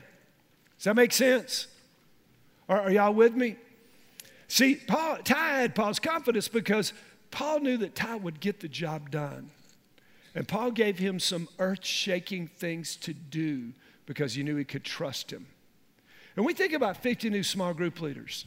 Does 0.77 0.85
that 0.85 0.95
make 0.95 1.11
sense? 1.11 1.67
Are, 2.67 2.81
are 2.81 2.91
y'all 2.91 3.13
with 3.13 3.35
me? 3.35 3.55
See, 4.47 4.75
Paul, 4.75 5.17
Ty 5.23 5.61
had 5.61 5.75
Paul's 5.75 5.99
confidence 5.99 6.47
because 6.47 6.93
Paul 7.31 7.59
knew 7.59 7.77
that 7.77 7.95
Ty 7.95 8.15
would 8.15 8.39
get 8.39 8.61
the 8.61 8.67
job 8.67 9.11
done. 9.11 9.51
And 10.33 10.47
Paul 10.47 10.71
gave 10.71 10.99
him 10.99 11.19
some 11.19 11.47
earth 11.59 11.85
shaking 11.85 12.47
things 12.47 12.95
to 12.97 13.13
do 13.13 13.73
because 14.05 14.35
he 14.35 14.43
knew 14.43 14.55
he 14.55 14.63
could 14.63 14.83
trust 14.83 15.31
him. 15.31 15.47
And 16.35 16.45
we 16.45 16.53
think 16.53 16.73
about 16.73 16.97
50 16.97 17.29
new 17.29 17.43
small 17.43 17.73
group 17.73 17.99
leaders. 18.01 18.45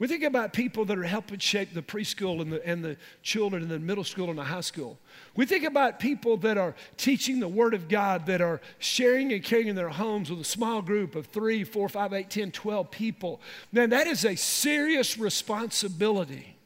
We 0.00 0.08
think 0.08 0.24
about 0.24 0.52
people 0.52 0.84
that 0.86 0.98
are 0.98 1.04
helping 1.04 1.38
shape 1.38 1.72
the 1.72 1.80
preschool 1.80 2.42
and 2.42 2.52
the, 2.52 2.66
and 2.66 2.84
the 2.84 2.96
children 3.22 3.62
in 3.62 3.68
the 3.68 3.78
middle 3.78 4.02
school 4.02 4.28
and 4.28 4.36
the 4.36 4.44
high 4.44 4.60
school. 4.60 4.98
We 5.36 5.46
think 5.46 5.62
about 5.62 6.00
people 6.00 6.36
that 6.38 6.58
are 6.58 6.74
teaching 6.96 7.38
the 7.38 7.46
Word 7.46 7.74
of 7.74 7.88
God, 7.88 8.26
that 8.26 8.40
are 8.40 8.60
sharing 8.80 9.32
and 9.32 9.42
caring 9.42 9.68
in 9.68 9.76
their 9.76 9.90
homes 9.90 10.30
with 10.30 10.40
a 10.40 10.44
small 10.44 10.82
group 10.82 11.14
of 11.14 11.26
three, 11.26 11.62
four, 11.62 11.88
five, 11.88 12.12
eight, 12.12 12.28
ten, 12.28 12.50
twelve 12.50 12.90
people. 12.90 13.40
Man, 13.70 13.90
that 13.90 14.08
is 14.08 14.24
a 14.24 14.34
serious 14.34 15.16
responsibility. 15.16 16.56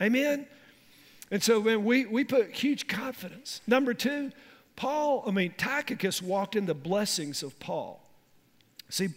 Amen? 0.00 0.46
And 1.32 1.42
so, 1.42 1.60
man, 1.60 1.84
we, 1.84 2.06
we 2.06 2.22
put 2.22 2.52
huge 2.52 2.86
confidence. 2.86 3.62
Number 3.66 3.94
two, 3.94 4.30
Paul, 4.76 5.24
I 5.26 5.32
mean, 5.32 5.54
Tychicus 5.58 6.22
walked 6.22 6.54
in 6.54 6.66
the 6.66 6.74
blessings 6.74 7.42
of 7.42 7.58
Paul. 7.58 8.05
See, 8.88 9.08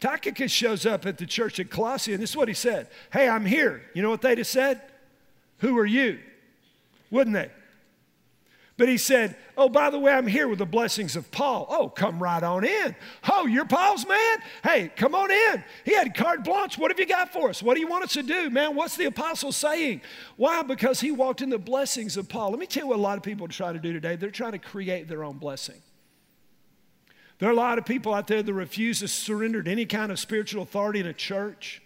Tychicus 0.00 0.50
shows 0.52 0.84
up 0.84 1.06
at 1.06 1.16
the 1.16 1.26
church 1.26 1.58
at 1.58 1.70
Colossae, 1.70 2.12
and 2.12 2.22
this 2.22 2.30
is 2.30 2.36
what 2.36 2.48
he 2.48 2.54
said 2.54 2.88
Hey, 3.12 3.28
I'm 3.28 3.46
here. 3.46 3.82
You 3.94 4.02
know 4.02 4.10
what 4.10 4.22
they'd 4.22 4.38
have 4.38 4.46
said? 4.46 4.80
Who 5.58 5.78
are 5.78 5.86
you? 5.86 6.18
Wouldn't 7.10 7.34
they? 7.34 7.50
But 8.76 8.88
he 8.88 8.98
said, 8.98 9.36
Oh, 9.56 9.68
by 9.68 9.88
the 9.88 10.00
way, 10.00 10.12
I'm 10.12 10.26
here 10.26 10.48
with 10.48 10.58
the 10.58 10.66
blessings 10.66 11.14
of 11.14 11.30
Paul. 11.30 11.66
Oh, 11.70 11.88
come 11.88 12.20
right 12.20 12.42
on 12.42 12.64
in. 12.64 12.96
Oh, 13.30 13.46
you're 13.46 13.64
Paul's 13.64 14.06
man? 14.06 14.38
Hey, 14.64 14.90
come 14.96 15.14
on 15.14 15.30
in. 15.30 15.62
He 15.84 15.94
had 15.94 16.12
carte 16.12 16.42
blanche. 16.42 16.76
What 16.76 16.90
have 16.90 16.98
you 16.98 17.06
got 17.06 17.32
for 17.32 17.50
us? 17.50 17.62
What 17.62 17.74
do 17.74 17.80
you 17.80 17.86
want 17.86 18.02
us 18.02 18.14
to 18.14 18.24
do, 18.24 18.50
man? 18.50 18.74
What's 18.74 18.96
the 18.96 19.04
apostle 19.04 19.52
saying? 19.52 20.00
Why? 20.36 20.62
Because 20.62 21.00
he 21.00 21.12
walked 21.12 21.40
in 21.40 21.50
the 21.50 21.58
blessings 21.58 22.16
of 22.16 22.28
Paul. 22.28 22.50
Let 22.50 22.58
me 22.58 22.66
tell 22.66 22.82
you 22.82 22.88
what 22.88 22.98
a 22.98 23.02
lot 23.02 23.16
of 23.16 23.22
people 23.22 23.46
try 23.46 23.72
to 23.72 23.78
do 23.78 23.92
today. 23.92 24.16
They're 24.16 24.30
trying 24.30 24.52
to 24.52 24.58
create 24.58 25.06
their 25.06 25.22
own 25.22 25.38
blessing. 25.38 25.80
There 27.44 27.50
are 27.50 27.52
a 27.52 27.56
lot 27.56 27.76
of 27.76 27.84
people 27.84 28.14
out 28.14 28.26
there 28.26 28.42
that 28.42 28.54
refuse 28.54 29.00
to 29.00 29.08
surrender 29.08 29.62
to 29.62 29.70
any 29.70 29.84
kind 29.84 30.10
of 30.10 30.18
spiritual 30.18 30.62
authority 30.62 31.00
in 31.00 31.06
a 31.06 31.12
church 31.12 31.82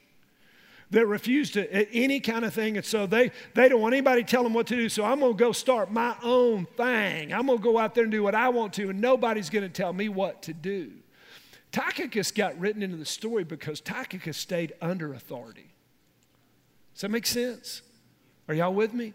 that 0.93 1.05
refuse 1.05 1.51
to 1.51 1.69
any 1.93 2.21
kind 2.21 2.45
of 2.45 2.55
thing. 2.55 2.77
And 2.77 2.87
so 2.87 3.09
they, 3.09 3.33
they 3.55 3.69
don't 3.69 3.81
want 3.81 3.93
anybody 3.93 4.23
to 4.23 4.31
tell 4.31 4.45
them 4.45 4.55
what 4.55 4.69
to 4.69 4.77
do. 4.77 4.89
So 4.89 5.03
I'm 5.03 5.19
going 5.19 5.33
to 5.33 5.37
go 5.37 5.51
start 5.51 5.91
my 5.91 6.15
own 6.23 6.69
thing. 6.77 7.33
I'm 7.33 7.47
going 7.47 7.59
to 7.59 7.65
go 7.65 7.77
out 7.77 7.97
there 7.97 8.05
and 8.05 8.13
do 8.13 8.23
what 8.23 8.37
I 8.37 8.51
want 8.51 8.73
to, 8.75 8.91
and 8.91 9.01
nobody's 9.01 9.51
going 9.51 9.65
to 9.65 9.69
tell 9.69 9.93
me 9.93 10.09
what 10.09 10.43
to 10.43 10.55
do. 10.55 10.93
Tychicus 11.73 12.31
got 12.31 12.57
written 12.61 12.81
into 12.81 12.97
the 12.97 13.05
story 13.05 13.43
because 13.43 13.81
Tychicus 13.81 14.37
stayed 14.37 14.75
under 14.81 15.13
authority. 15.13 15.73
Does 16.95 17.01
that 17.01 17.11
make 17.11 17.27
sense? 17.27 17.83
Are 18.47 18.55
y'all 18.55 18.73
with 18.73 18.95
me? 18.95 19.13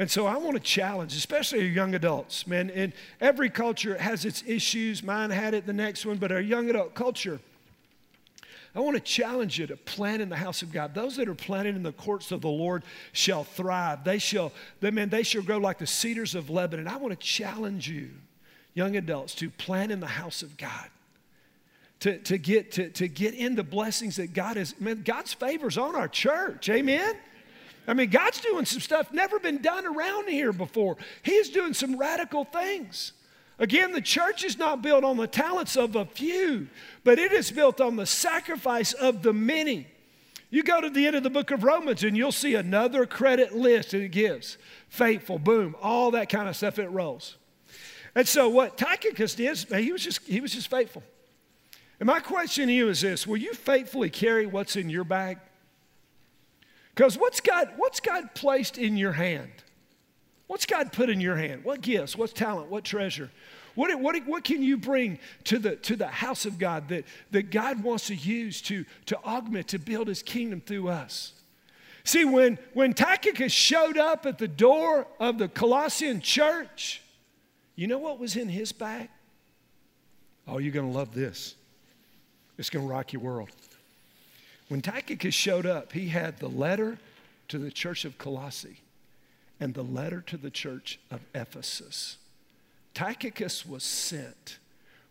And 0.00 0.10
so 0.10 0.26
I 0.26 0.36
want 0.38 0.56
to 0.56 0.60
challenge, 0.60 1.14
especially 1.14 1.68
young 1.68 1.94
adults, 1.94 2.46
man. 2.46 2.70
And 2.70 2.92
every 3.20 3.50
culture 3.50 3.96
has 3.96 4.24
its 4.24 4.42
issues. 4.46 5.04
Mine 5.04 5.30
had 5.30 5.54
it, 5.54 5.66
the 5.66 5.72
next 5.72 6.04
one, 6.04 6.16
but 6.16 6.32
our 6.32 6.40
young 6.40 6.68
adult 6.68 6.94
culture 6.94 7.38
I 8.74 8.80
want 8.80 8.96
to 8.96 9.02
challenge 9.02 9.58
you 9.58 9.66
to 9.66 9.76
plant 9.76 10.22
in 10.22 10.28
the 10.28 10.36
house 10.36 10.62
of 10.62 10.72
God. 10.72 10.94
Those 10.94 11.16
that 11.16 11.28
are 11.28 11.34
planted 11.34 11.74
in 11.74 11.82
the 11.82 11.92
courts 11.92 12.30
of 12.30 12.40
the 12.40 12.48
Lord 12.48 12.84
shall 13.12 13.42
thrive. 13.42 14.04
They 14.04 14.18
shall, 14.18 14.52
they, 14.80 14.92
man, 14.92 15.08
they 15.08 15.24
shall 15.24 15.42
grow 15.42 15.58
like 15.58 15.78
the 15.78 15.86
cedars 15.86 16.34
of 16.36 16.50
Lebanon. 16.50 16.86
I 16.86 16.96
want 16.96 17.18
to 17.18 17.26
challenge 17.26 17.88
you, 17.88 18.10
young 18.74 18.96
adults, 18.96 19.34
to 19.36 19.50
plant 19.50 19.90
in 19.90 19.98
the 19.98 20.06
house 20.06 20.42
of 20.42 20.56
God. 20.56 20.88
To, 22.00 22.16
to, 22.18 22.38
get, 22.38 22.72
to, 22.72 22.88
to 22.90 23.08
get 23.08 23.34
in 23.34 23.56
the 23.56 23.64
blessings 23.64 24.16
that 24.16 24.32
God 24.32 24.56
has, 24.56 24.78
man, 24.80 25.02
God's 25.02 25.34
favors 25.34 25.76
on 25.76 25.94
our 25.94 26.08
church. 26.08 26.70
Amen? 26.70 27.14
I 27.86 27.94
mean, 27.94 28.10
God's 28.10 28.40
doing 28.40 28.64
some 28.64 28.80
stuff 28.80 29.12
never 29.12 29.38
been 29.38 29.62
done 29.62 29.86
around 29.86 30.28
here 30.28 30.52
before. 30.52 30.96
He 31.22 31.32
is 31.32 31.50
doing 31.50 31.74
some 31.74 31.96
radical 31.96 32.44
things. 32.44 33.12
Again, 33.58 33.92
the 33.92 34.00
church 34.00 34.42
is 34.44 34.58
not 34.58 34.80
built 34.80 35.04
on 35.04 35.16
the 35.16 35.26
talents 35.26 35.76
of 35.76 35.94
a 35.94 36.06
few, 36.06 36.68
but 37.04 37.18
it 37.18 37.32
is 37.32 37.50
built 37.50 37.80
on 37.80 37.96
the 37.96 38.06
sacrifice 38.06 38.92
of 38.92 39.22
the 39.22 39.32
many. 39.32 39.86
You 40.48 40.62
go 40.62 40.80
to 40.80 40.90
the 40.90 41.06
end 41.06 41.14
of 41.14 41.22
the 41.22 41.30
book 41.30 41.50
of 41.50 41.62
Romans 41.62 42.02
and 42.02 42.16
you'll 42.16 42.32
see 42.32 42.54
another 42.54 43.06
credit 43.06 43.54
list 43.54 43.90
that 43.90 44.00
it 44.00 44.08
gives 44.08 44.56
faithful, 44.88 45.38
boom, 45.38 45.76
all 45.80 46.10
that 46.12 46.28
kind 46.28 46.48
of 46.48 46.56
stuff, 46.56 46.78
it 46.78 46.88
rolls. 46.88 47.36
And 48.14 48.26
so, 48.26 48.48
what 48.48 48.76
Tychicus 48.76 49.34
did, 49.36 49.56
he 49.58 49.92
was 49.92 50.02
just, 50.02 50.22
he 50.22 50.40
was 50.40 50.52
just 50.52 50.68
faithful. 50.68 51.04
And 52.00 52.06
my 52.06 52.18
question 52.18 52.66
to 52.66 52.72
you 52.72 52.88
is 52.88 53.02
this 53.02 53.26
Will 53.26 53.36
you 53.36 53.52
faithfully 53.52 54.10
carry 54.10 54.46
what's 54.46 54.74
in 54.74 54.90
your 54.90 55.04
bag? 55.04 55.38
Because 57.00 57.16
what's 57.16 57.40
God, 57.40 57.72
what's 57.78 57.98
God 57.98 58.34
placed 58.34 58.76
in 58.76 58.98
your 58.98 59.12
hand? 59.12 59.50
What's 60.48 60.66
God 60.66 60.92
put 60.92 61.08
in 61.08 61.18
your 61.18 61.34
hand? 61.34 61.64
What 61.64 61.80
gifts? 61.80 62.14
What 62.14 62.34
talent? 62.34 62.68
What 62.68 62.84
treasure? 62.84 63.30
What, 63.74 63.98
what, 63.98 64.22
what 64.26 64.44
can 64.44 64.62
you 64.62 64.76
bring 64.76 65.18
to 65.44 65.58
the, 65.58 65.76
to 65.76 65.96
the 65.96 66.08
house 66.08 66.44
of 66.44 66.58
God 66.58 66.90
that, 66.90 67.06
that 67.30 67.50
God 67.50 67.82
wants 67.82 68.08
to 68.08 68.14
use 68.14 68.60
to, 68.60 68.84
to 69.06 69.18
augment, 69.24 69.68
to 69.68 69.78
build 69.78 70.08
his 70.08 70.22
kingdom 70.22 70.60
through 70.60 70.88
us? 70.88 71.32
See, 72.04 72.26
when, 72.26 72.58
when 72.74 72.92
Tychicus 72.92 73.50
showed 73.50 73.96
up 73.96 74.26
at 74.26 74.36
the 74.36 74.46
door 74.46 75.06
of 75.18 75.38
the 75.38 75.48
Colossian 75.48 76.20
church, 76.20 77.00
you 77.76 77.86
know 77.86 77.96
what 77.96 78.18
was 78.18 78.36
in 78.36 78.50
his 78.50 78.72
bag? 78.72 79.08
Oh, 80.46 80.58
you're 80.58 80.74
going 80.74 80.92
to 80.92 80.98
love 80.98 81.14
this. 81.14 81.54
It's 82.58 82.68
going 82.68 82.86
to 82.86 82.92
rock 82.92 83.14
your 83.14 83.22
world. 83.22 83.48
When 84.70 84.82
Tychicus 84.82 85.34
showed 85.34 85.66
up, 85.66 85.94
he 85.94 86.10
had 86.10 86.38
the 86.38 86.48
letter 86.48 86.98
to 87.48 87.58
the 87.58 87.72
church 87.72 88.04
of 88.04 88.18
Colossae 88.18 88.82
and 89.58 89.74
the 89.74 89.82
letter 89.82 90.20
to 90.28 90.36
the 90.36 90.48
church 90.48 91.00
of 91.10 91.22
Ephesus. 91.34 92.18
Tychicus 92.94 93.66
was 93.66 93.82
sent 93.82 94.60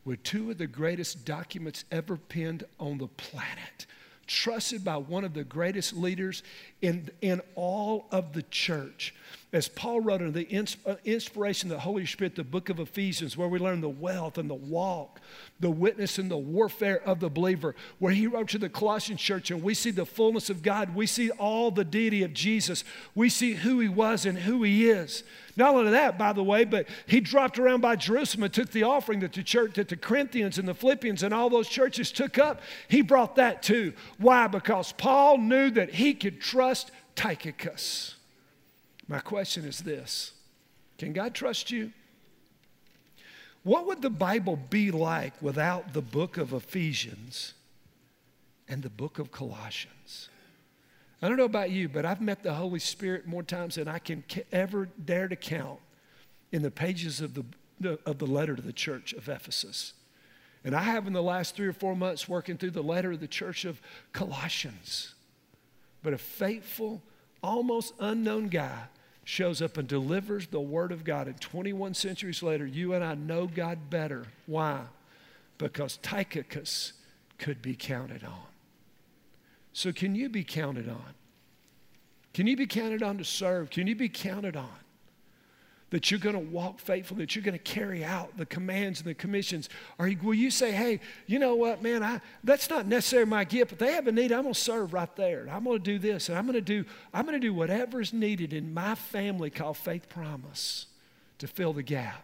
with 0.05 0.23
two 0.23 0.49
of 0.49 0.59
the 0.59 0.65
greatest 0.65 1.25
documents 1.25 1.83
ever 1.91 2.15
penned 2.15 2.63
on 2.79 2.99
the 2.99 3.09
planet, 3.09 3.85
trusted 4.27 4.85
by 4.85 4.95
one 4.95 5.25
of 5.25 5.33
the 5.33 5.43
greatest 5.43 5.91
leaders 5.91 6.41
in, 6.81 7.09
in 7.19 7.41
all 7.55 8.05
of 8.13 8.31
the 8.31 8.43
church 8.43 9.13
as 9.51 9.67
Paul 9.67 10.01
wrote 10.01 10.21
in 10.21 10.31
the 10.31 10.75
uh, 10.85 10.95
inspiration 11.05 11.71
of 11.71 11.77
the 11.77 11.81
Holy 11.81 12.05
Spirit, 12.05 12.35
the 12.35 12.43
book 12.43 12.69
of 12.69 12.79
Ephesians, 12.79 13.35
where 13.35 13.47
we 13.47 13.57
learn 13.57 13.81
the 13.81 13.89
wealth 13.89 14.37
and 14.37 14.47
the 14.47 14.53
walk, 14.53 15.19
the 15.59 15.71
witness 15.71 16.19
and 16.19 16.29
the 16.29 16.37
warfare 16.37 17.01
of 17.03 17.19
the 17.19 17.29
believer, 17.29 17.75
where 17.97 18.13
he 18.13 18.27
wrote 18.27 18.49
to 18.49 18.59
the 18.59 18.69
Colossian 18.69 19.17
church, 19.17 19.49
and 19.49 19.63
we 19.63 19.73
see 19.73 19.89
the 19.89 20.05
fullness 20.05 20.51
of 20.51 20.61
God. 20.61 20.93
We 20.93 21.07
see 21.07 21.31
all 21.31 21.71
the 21.71 21.83
deity 21.83 22.21
of 22.21 22.31
Jesus. 22.31 22.83
We 23.15 23.29
see 23.29 23.53
who 23.53 23.79
he 23.79 23.89
was 23.89 24.27
and 24.27 24.37
who 24.37 24.61
he 24.61 24.87
is. 24.87 25.23
Not 25.55 25.73
only 25.73 25.91
that, 25.91 26.19
by 26.19 26.31
the 26.33 26.43
way, 26.43 26.63
but 26.63 26.87
he 27.07 27.19
dropped 27.19 27.57
around 27.57 27.81
by 27.81 27.95
Jerusalem 27.95 28.43
and 28.43 28.53
took 28.53 28.69
the 28.69 28.83
offering 28.83 29.19
that 29.21 29.33
the 29.33 29.41
church, 29.41 29.73
that 29.73 29.89
the 29.89 29.97
Corinthians 29.97 30.59
and 30.59 30.67
the 30.67 30.75
Philippians 30.75 31.23
and 31.23 31.33
all 31.33 31.49
those 31.49 31.67
churches 31.67 32.11
took 32.11 32.37
up. 32.37 32.61
He 32.87 33.01
brought 33.01 33.35
that 33.37 33.63
too. 33.63 33.93
Why? 34.19 34.45
Because 34.45 34.91
Paul 34.91 35.39
knew 35.39 35.71
that 35.71 35.95
he 35.95 36.13
could 36.13 36.39
trust 36.39 36.91
Tychicus. 37.15 38.15
My 39.09 39.19
question 39.19 39.65
is 39.65 39.79
this 39.79 40.31
Can 40.97 41.11
God 41.11 41.33
trust 41.33 41.71
you? 41.71 41.91
What 43.63 43.87
would 43.87 44.01
the 44.01 44.09
Bible 44.09 44.57
be 44.69 44.89
like 44.91 45.41
without 45.41 45.91
the 45.91 46.01
book 46.01 46.37
of 46.37 46.53
Ephesians 46.53 47.55
and 48.69 48.81
the 48.81 48.89
book 48.89 49.19
of 49.19 49.31
Colossians? 49.31 50.29
I 51.21 51.27
don't 51.27 51.35
know 51.35 51.43
about 51.43 51.71
you, 51.71 51.89
but 51.89 52.05
I've 52.05 52.21
met 52.21 52.43
the 52.43 52.53
Holy 52.53 52.79
Spirit 52.79 53.27
more 53.27 53.43
times 53.43 53.75
than 53.75 53.89
I 53.89 53.99
can 53.99 54.23
ever 54.53 54.87
dare 55.03 55.27
to 55.27 55.35
count 55.35 55.79
in 56.53 56.61
the 56.61 56.71
pages 56.71 57.19
of 57.19 57.33
the, 57.33 57.99
of 58.05 58.19
the 58.19 58.25
letter 58.25 58.55
to 58.55 58.61
the 58.61 58.71
church 58.71 59.11
of 59.11 59.27
Ephesus. 59.27 59.93
And 60.63 60.73
I 60.73 60.83
have 60.83 61.07
in 61.07 61.13
the 61.13 61.21
last 61.21 61.55
three 61.55 61.67
or 61.67 61.73
four 61.73 61.95
months 61.95 62.29
working 62.29 62.57
through 62.57 62.71
the 62.71 62.83
letter 62.83 63.11
of 63.11 63.19
the 63.19 63.27
church 63.27 63.65
of 63.65 63.81
Colossians. 64.13 65.15
But 66.01 66.13
a 66.13 66.17
faithful, 66.17 67.01
almost 67.43 67.93
unknown 67.99 68.47
guy 68.47 68.83
shows 69.29 69.61
up 69.61 69.77
and 69.77 69.87
delivers 69.87 70.47
the 70.47 70.59
Word 70.59 70.91
of 70.91 71.03
God. 71.03 71.27
And 71.27 71.39
21 71.39 71.93
centuries 71.93 72.41
later, 72.41 72.65
you 72.65 72.95
and 72.95 73.03
I 73.03 73.13
know 73.13 73.45
God 73.45 73.91
better. 73.91 74.25
Why? 74.47 74.81
Because 75.59 75.97
Tychicus 75.97 76.93
could 77.37 77.61
be 77.61 77.75
counted 77.75 78.23
on. 78.23 78.47
So, 79.71 79.91
can 79.91 80.15
you 80.15 80.29
be 80.29 80.43
counted 80.43 80.89
on? 80.89 81.13
Can 82.33 82.47
you 82.47 82.57
be 82.57 82.65
counted 82.65 83.03
on 83.03 83.19
to 83.19 83.23
serve? 83.23 83.69
Can 83.69 83.85
you 83.85 83.95
be 83.95 84.09
counted 84.09 84.57
on? 84.57 84.79
That 85.91 86.11
you're 86.11 86.19
going 86.19 86.35
to 86.35 86.39
walk 86.39 86.79
faithful, 86.79 87.17
that 87.17 87.35
you're 87.35 87.43
going 87.43 87.57
to 87.57 87.63
carry 87.63 88.03
out 88.03 88.37
the 88.37 88.45
commands 88.45 88.99
and 88.99 89.09
the 89.09 89.13
commissions? 89.13 89.69
Or 89.97 90.09
will 90.21 90.33
you 90.33 90.51
say, 90.51 90.71
hey, 90.71 90.99
you 91.25 91.39
know 91.39 91.55
what, 91.55 91.81
man, 91.81 92.03
I, 92.03 92.21
that's 92.43 92.69
not 92.69 92.85
necessarily 92.85 93.29
my 93.29 93.43
gift, 93.43 93.71
but 93.71 93.79
they 93.79 93.93
have 93.93 94.07
a 94.07 94.11
need, 94.11 94.31
I'm 94.31 94.43
going 94.43 94.53
to 94.53 94.59
serve 94.59 94.93
right 94.93 95.13
there. 95.15 95.47
I'm 95.51 95.63
going 95.63 95.77
to 95.77 95.83
do 95.83 95.97
this, 95.97 96.29
and 96.29 96.37
I'm 96.37 96.45
going 96.45 96.53
to 96.53 96.61
do, 96.61 96.85
I'm 97.13 97.25
going 97.25 97.39
to 97.39 97.45
do 97.45 97.53
whatever 97.53 98.01
is 98.01 98.13
needed 98.13 98.53
in 98.53 98.73
my 98.73 98.95
family 98.95 99.49
called 99.49 99.77
Faith 99.77 100.09
Promise 100.09 100.85
to 101.39 101.47
fill 101.47 101.73
the 101.73 101.83
gap, 101.83 102.23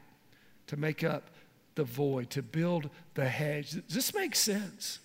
to 0.68 0.78
make 0.78 1.04
up 1.04 1.32
the 1.76 1.84
void, 1.84 2.30
to 2.32 2.42
build 2.42 2.90
the 3.16 3.28
hedge. 3.28 3.72
Does 3.72 3.84
this 3.90 4.14
make 4.14 4.36
sense? 4.36 5.00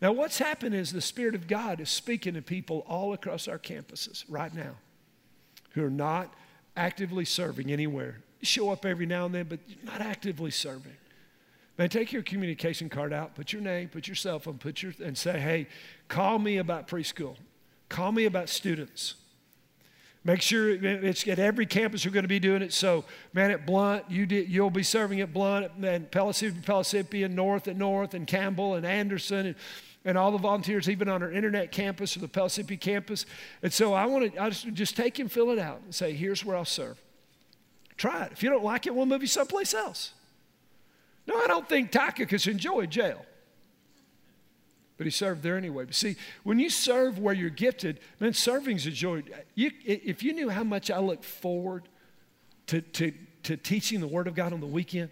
Now, 0.00 0.12
what's 0.12 0.38
happened 0.38 0.74
is 0.74 0.92
the 0.92 1.00
Spirit 1.00 1.34
of 1.34 1.48
God 1.48 1.80
is 1.80 1.90
speaking 1.90 2.34
to 2.34 2.42
people 2.42 2.84
all 2.88 3.12
across 3.12 3.48
our 3.48 3.58
campuses 3.58 4.24
right 4.28 4.54
now 4.54 4.76
who 5.72 5.84
are 5.84 5.90
not 5.90 6.32
actively 6.78 7.24
serving 7.24 7.70
anywhere. 7.70 8.20
Show 8.42 8.70
up 8.70 8.86
every 8.86 9.04
now 9.04 9.26
and 9.26 9.34
then, 9.34 9.46
but 9.48 9.58
you're 9.66 9.84
not 9.84 10.00
actively 10.00 10.50
serving. 10.50 10.96
Man, 11.76 11.88
take 11.88 12.12
your 12.12 12.22
communication 12.22 12.88
card 12.88 13.12
out, 13.12 13.34
put 13.34 13.52
your 13.52 13.62
name, 13.62 13.88
put 13.88 14.06
your 14.08 14.14
cell 14.14 14.38
phone, 14.38 14.58
put 14.58 14.82
your, 14.82 14.92
and 15.04 15.16
say, 15.16 15.38
hey, 15.38 15.66
call 16.08 16.38
me 16.38 16.58
about 16.58 16.88
preschool. 16.88 17.36
Call 17.88 18.12
me 18.12 18.24
about 18.24 18.48
students. 18.48 19.14
Make 20.24 20.42
sure 20.42 20.70
it's 20.70 21.26
at 21.26 21.38
every 21.38 21.64
campus 21.66 22.04
we're 22.04 22.12
going 22.12 22.24
to 22.24 22.28
be 22.28 22.40
doing 22.40 22.62
it. 22.62 22.72
So, 22.72 23.04
man, 23.32 23.50
at 23.50 23.64
Blount, 23.64 24.10
you 24.10 24.26
did, 24.26 24.48
you'll 24.48 24.70
be 24.70 24.82
serving 24.82 25.20
at 25.20 25.32
Blount 25.32 25.70
and 25.82 26.10
Pellissippi, 26.10 26.60
Pellissippi, 26.60 27.22
and 27.22 27.34
North 27.34 27.68
at 27.68 27.76
North, 27.76 28.14
and 28.14 28.26
Campbell 28.26 28.74
and 28.74 28.84
Anderson. 28.84 29.46
And, 29.46 29.56
and 30.08 30.16
all 30.16 30.32
the 30.32 30.38
volunteers, 30.38 30.88
even 30.88 31.06
on 31.06 31.22
our 31.22 31.30
internet 31.30 31.70
campus 31.70 32.16
or 32.16 32.20
the 32.20 32.28
Pellissippi 32.28 32.78
campus. 32.78 33.26
And 33.62 33.70
so 33.70 33.92
I 33.92 34.06
want 34.06 34.32
to 34.32 34.42
I 34.42 34.48
just, 34.48 34.72
just 34.72 34.96
take 34.96 35.18
and 35.18 35.30
fill 35.30 35.50
it 35.50 35.58
out 35.58 35.82
and 35.84 35.94
say, 35.94 36.14
here's 36.14 36.42
where 36.42 36.56
I'll 36.56 36.64
serve. 36.64 36.98
Try 37.98 38.24
it. 38.24 38.32
If 38.32 38.42
you 38.42 38.48
don't 38.48 38.64
like 38.64 38.86
it, 38.86 38.94
we'll 38.94 39.04
move 39.04 39.20
you 39.20 39.26
someplace 39.26 39.74
else. 39.74 40.14
No, 41.26 41.38
I 41.38 41.46
don't 41.46 41.68
think 41.68 41.90
Tychicus 41.90 42.46
enjoyed 42.46 42.88
jail. 42.88 43.22
But 44.96 45.06
he 45.06 45.10
served 45.10 45.42
there 45.42 45.58
anyway. 45.58 45.84
But 45.84 45.94
see, 45.94 46.16
when 46.42 46.58
you 46.58 46.70
serve 46.70 47.18
where 47.18 47.34
you're 47.34 47.50
gifted, 47.50 48.00
man, 48.18 48.32
serving's 48.32 48.86
a 48.86 48.90
joy. 48.90 49.24
You, 49.54 49.72
if 49.84 50.22
you 50.22 50.32
knew 50.32 50.48
how 50.48 50.64
much 50.64 50.90
I 50.90 51.00
look 51.00 51.22
forward 51.22 51.86
to, 52.68 52.80
to, 52.80 53.12
to 53.42 53.58
teaching 53.58 54.00
the 54.00 54.08
Word 54.08 54.26
of 54.26 54.34
God 54.34 54.54
on 54.54 54.60
the 54.60 54.66
weekend, 54.66 55.10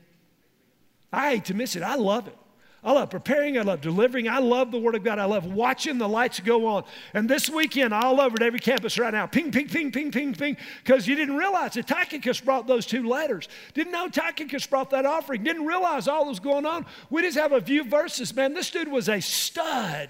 I 1.13 1.33
hate 1.33 1.45
to 1.47 1.55
miss 1.55 1.77
it. 1.77 1.83
I 1.83 1.97
love 1.97 2.29
it. 2.29 2.39
I 2.87 2.93
love 2.93 3.11
preparing. 3.11 3.59
I 3.59 3.63
love 3.63 3.81
delivering. 3.81 4.29
I 4.29 4.39
love 4.39 4.71
the 4.71 4.79
Word 4.79 4.95
of 4.95 5.03
God. 5.03 5.19
I 5.19 5.25
love 5.25 5.45
watching 5.45 5.99
the 5.99 6.09
lights 6.09 6.39
go 6.39 6.69
on. 6.69 6.85
And 7.15 7.29
this 7.29 7.51
weekend, 7.51 7.93
all 7.93 8.21
over 8.21 8.37
at 8.37 8.43
every 8.43 8.61
campus 8.61 8.97
right 8.97 9.13
now, 9.13 9.27
ping, 9.27 9.51
ping, 9.51 9.67
ping, 9.67 9.91
ping, 9.91 10.13
ping, 10.13 10.33
ping, 10.33 10.57
because 10.85 11.09
you 11.09 11.17
didn't 11.17 11.37
realize 11.37 11.75
that 11.75 11.89
Tychicus 11.89 12.41
brought 12.41 12.69
those 12.69 12.87
two 12.87 13.09
letters. 13.09 13.49
Didn't 13.75 13.91
know 13.91 14.07
Tychicus 14.09 14.69
brought 14.69 14.91
that 14.91 15.05
offering. 15.05 15.43
Didn't 15.43 15.67
realize 15.67 16.07
all 16.07 16.29
was 16.29 16.39
going 16.39 16.65
on. 16.65 16.87
We 17.11 17.23
just 17.23 17.37
have 17.37 17.51
a 17.51 17.61
few 17.61 17.83
verses, 17.83 18.33
man. 18.33 18.55
This 18.55 18.71
dude 18.71 18.87
was 18.87 19.09
a 19.09 19.21
stud. 19.21 20.09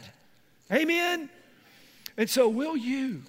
Amen? 0.71 1.31
And 2.19 2.29
so, 2.29 2.47
will 2.47 2.77
you? 2.77 3.23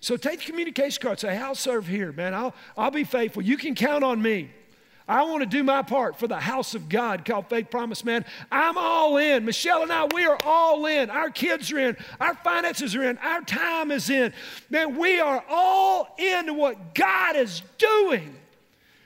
So 0.00 0.16
take 0.16 0.40
the 0.40 0.46
communication 0.46 1.00
card. 1.00 1.20
Say, 1.20 1.38
I'll 1.38 1.54
serve 1.54 1.86
here, 1.86 2.10
man. 2.10 2.34
I'll, 2.34 2.52
I'll 2.76 2.90
be 2.90 3.04
faithful. 3.04 3.42
You 3.42 3.56
can 3.56 3.76
count 3.76 4.02
on 4.02 4.20
me. 4.20 4.50
I 5.08 5.24
want 5.24 5.40
to 5.40 5.46
do 5.46 5.64
my 5.64 5.82
part 5.82 6.18
for 6.18 6.26
the 6.26 6.38
house 6.38 6.74
of 6.74 6.88
God 6.88 7.24
called 7.24 7.48
Faith 7.48 7.70
Promise 7.70 8.04
Man. 8.04 8.24
I'm 8.50 8.78
all 8.78 9.16
in. 9.16 9.44
Michelle 9.44 9.82
and 9.82 9.92
I, 9.92 10.06
we 10.06 10.24
are 10.24 10.38
all 10.44 10.86
in. 10.86 11.10
Our 11.10 11.30
kids 11.30 11.72
are 11.72 11.78
in. 11.78 11.96
Our 12.20 12.34
finances 12.36 12.94
are 12.94 13.02
in. 13.02 13.18
Our 13.18 13.42
time 13.42 13.90
is 13.90 14.08
in. 14.10 14.32
Man, 14.70 14.96
we 14.96 15.18
are 15.20 15.44
all 15.48 16.14
into 16.18 16.54
what 16.54 16.94
God 16.94 17.36
is 17.36 17.62
doing. 17.78 18.36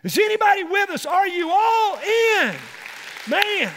Is 0.04 0.18
anybody 0.18 0.64
with 0.64 0.90
us? 0.90 1.06
Are 1.06 1.26
you 1.26 1.50
all 1.50 1.98
in? 1.98 2.54
Man. 3.28 3.72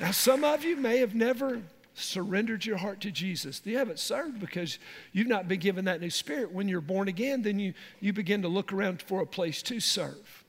Now, 0.00 0.10
some 0.10 0.44
of 0.44 0.64
you 0.64 0.76
may 0.76 0.98
have 0.98 1.14
never 1.14 1.60
surrendered 1.96 2.64
your 2.64 2.76
heart 2.76 3.00
to 3.00 3.10
Jesus. 3.10 3.62
You 3.64 3.78
haven't 3.78 3.98
served 3.98 4.38
because 4.38 4.78
you've 5.12 5.26
not 5.26 5.48
been 5.48 5.60
given 5.60 5.86
that 5.86 6.00
new 6.00 6.10
spirit. 6.10 6.52
When 6.52 6.68
you're 6.68 6.80
born 6.80 7.08
again, 7.08 7.42
then 7.42 7.58
you, 7.58 7.74
you 8.00 8.12
begin 8.12 8.42
to 8.42 8.48
look 8.48 8.72
around 8.72 9.02
for 9.02 9.22
a 9.22 9.26
place 9.26 9.62
to 9.62 9.80
serve. 9.80 10.44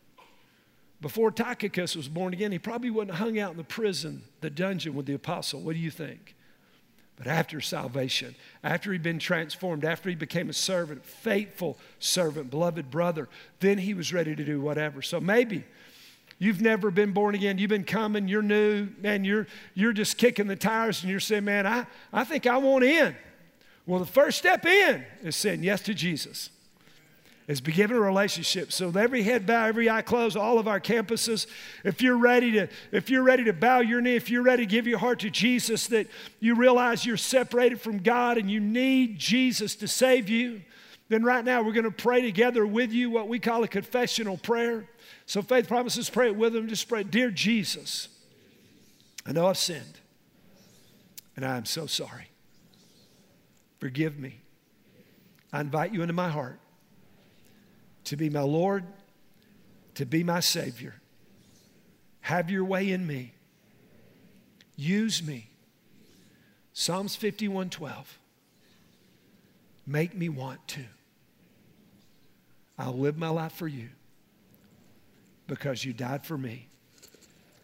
Before 0.99 1.31
Tychicus 1.31 1.95
was 1.95 2.09
born 2.09 2.33
again, 2.33 2.51
he 2.51 2.59
probably 2.59 2.89
wouldn't 2.89 3.15
have 3.15 3.25
hung 3.25 3.39
out 3.39 3.51
in 3.51 3.57
the 3.57 3.63
prison, 3.63 4.23
the 4.41 4.49
dungeon 4.49 4.93
with 4.93 5.05
the 5.05 5.13
apostle. 5.13 5.61
What 5.61 5.73
do 5.73 5.79
you 5.79 5.91
think? 5.91 6.35
But 7.17 7.27
after 7.27 7.61
salvation, 7.61 8.35
after 8.63 8.91
he'd 8.91 9.01
been 9.01 9.19
transformed, 9.19 9.85
after 9.85 10.09
he 10.09 10.15
became 10.15 10.49
a 10.49 10.53
servant, 10.53 11.03
faithful 11.03 11.77
servant, 11.99 12.51
beloved 12.51 12.91
brother, 12.91 13.27
then 13.59 13.79
he 13.79 13.93
was 13.93 14.13
ready 14.13 14.35
to 14.35 14.43
do 14.43 14.61
whatever. 14.61 15.01
So 15.01 15.19
maybe 15.19 15.65
You've 16.39 16.61
never 16.61 16.91
been 16.91 17.13
born 17.13 17.33
again. 17.33 17.57
You've 17.57 17.69
been 17.69 17.83
coming, 17.83 18.27
you're 18.27 18.43
new, 18.43 18.89
man, 19.01 19.23
you're, 19.23 19.47
you're 19.73 19.93
just 19.93 20.17
kicking 20.17 20.47
the 20.47 20.55
tires 20.55 21.01
and 21.01 21.09
you're 21.09 21.19
saying, 21.19 21.45
man, 21.45 21.65
I, 21.65 21.87
I 22.13 22.23
think 22.23 22.45
I 22.45 22.57
want 22.57 22.83
in. 22.83 23.15
Well, 23.87 23.99
the 23.99 24.05
first 24.05 24.37
step 24.37 24.65
in 24.65 25.03
is 25.23 25.35
saying 25.35 25.63
yes 25.63 25.81
to 25.83 25.93
Jesus. 25.93 26.49
Is 27.47 27.61
beginning 27.61 27.95
a 27.95 28.01
relationship. 28.01 28.73
So 28.73 28.89
every 28.89 29.23
head 29.23 29.47
bow, 29.47 29.67
every 29.67 29.89
eye 29.89 30.01
closed, 30.01 30.35
all 30.35 30.59
of 30.59 30.67
our 30.67 30.81
campuses. 30.81 31.47
If 31.85 32.01
you're 32.01 32.17
ready 32.17 32.51
to, 32.51 32.67
if 32.91 33.09
you're 33.09 33.23
ready 33.23 33.45
to 33.45 33.53
bow 33.53 33.79
your 33.79 34.01
knee, 34.01 34.17
if 34.17 34.29
you're 34.29 34.43
ready 34.43 34.65
to 34.65 34.69
give 34.69 34.85
your 34.85 34.99
heart 34.99 35.19
to 35.19 35.29
Jesus, 35.29 35.87
that 35.87 36.07
you 36.41 36.55
realize 36.55 37.05
you're 37.05 37.15
separated 37.15 37.79
from 37.79 37.99
God 37.99 38.37
and 38.37 38.51
you 38.51 38.59
need 38.59 39.17
Jesus 39.17 39.77
to 39.77 39.87
save 39.87 40.27
you, 40.27 40.61
then 41.07 41.23
right 41.23 41.45
now 41.45 41.61
we're 41.61 41.71
going 41.71 41.85
to 41.85 41.91
pray 41.91 42.21
together 42.21 42.67
with 42.67 42.91
you 42.91 43.09
what 43.09 43.29
we 43.29 43.39
call 43.39 43.63
a 43.63 43.67
confessional 43.69 44.35
prayer. 44.35 44.85
So 45.27 45.41
faith 45.41 45.67
promises, 45.67 46.09
pray 46.09 46.27
it 46.27 46.37
with 46.37 46.53
them. 46.53 46.69
Just 46.69 46.87
pray, 46.87 47.03
Dear 47.03 47.29
Jesus, 47.29 48.07
I 49.25 49.33
know 49.33 49.47
I've 49.47 49.57
sinned, 49.57 49.99
and 51.35 51.45
I 51.45 51.57
am 51.57 51.65
so 51.65 51.85
sorry. 51.85 52.29
Forgive 53.79 54.17
me. 54.17 54.39
I 55.51 55.59
invite 55.59 55.93
you 55.93 56.01
into 56.01 56.13
my 56.13 56.29
heart 56.29 56.59
to 58.05 58.15
be 58.15 58.29
my 58.29 58.41
Lord, 58.41 58.85
to 59.95 60.05
be 60.05 60.23
my 60.23 60.39
Savior. 60.39 60.95
Have 62.21 62.49
your 62.49 62.63
way 62.63 62.89
in 62.89 63.05
me. 63.05 63.33
Use 64.77 65.21
me. 65.21 65.49
Psalms 66.71 67.17
51 67.17 67.69
12. 67.69 68.17
Make 69.85 70.15
me 70.15 70.29
want 70.29 70.65
to. 70.69 70.85
I'll 72.79 72.97
live 72.97 73.17
my 73.17 73.29
life 73.29 73.51
for 73.51 73.67
you 73.67 73.89
because 75.47 75.83
you 75.83 75.93
died 75.93 76.25
for 76.25 76.37
me. 76.37 76.67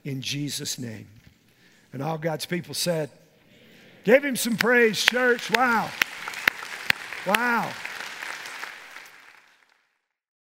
In 0.04 0.22
Jesus' 0.22 0.78
name. 0.78 1.08
And 1.92 2.02
all 2.02 2.18
God's 2.18 2.46
people 2.46 2.74
said, 2.74 3.10
Give 4.04 4.24
him 4.24 4.36
some 4.36 4.58
praise, 4.58 5.02
church. 5.04 5.50
Wow. 5.52 5.90
Wow. 7.26 7.72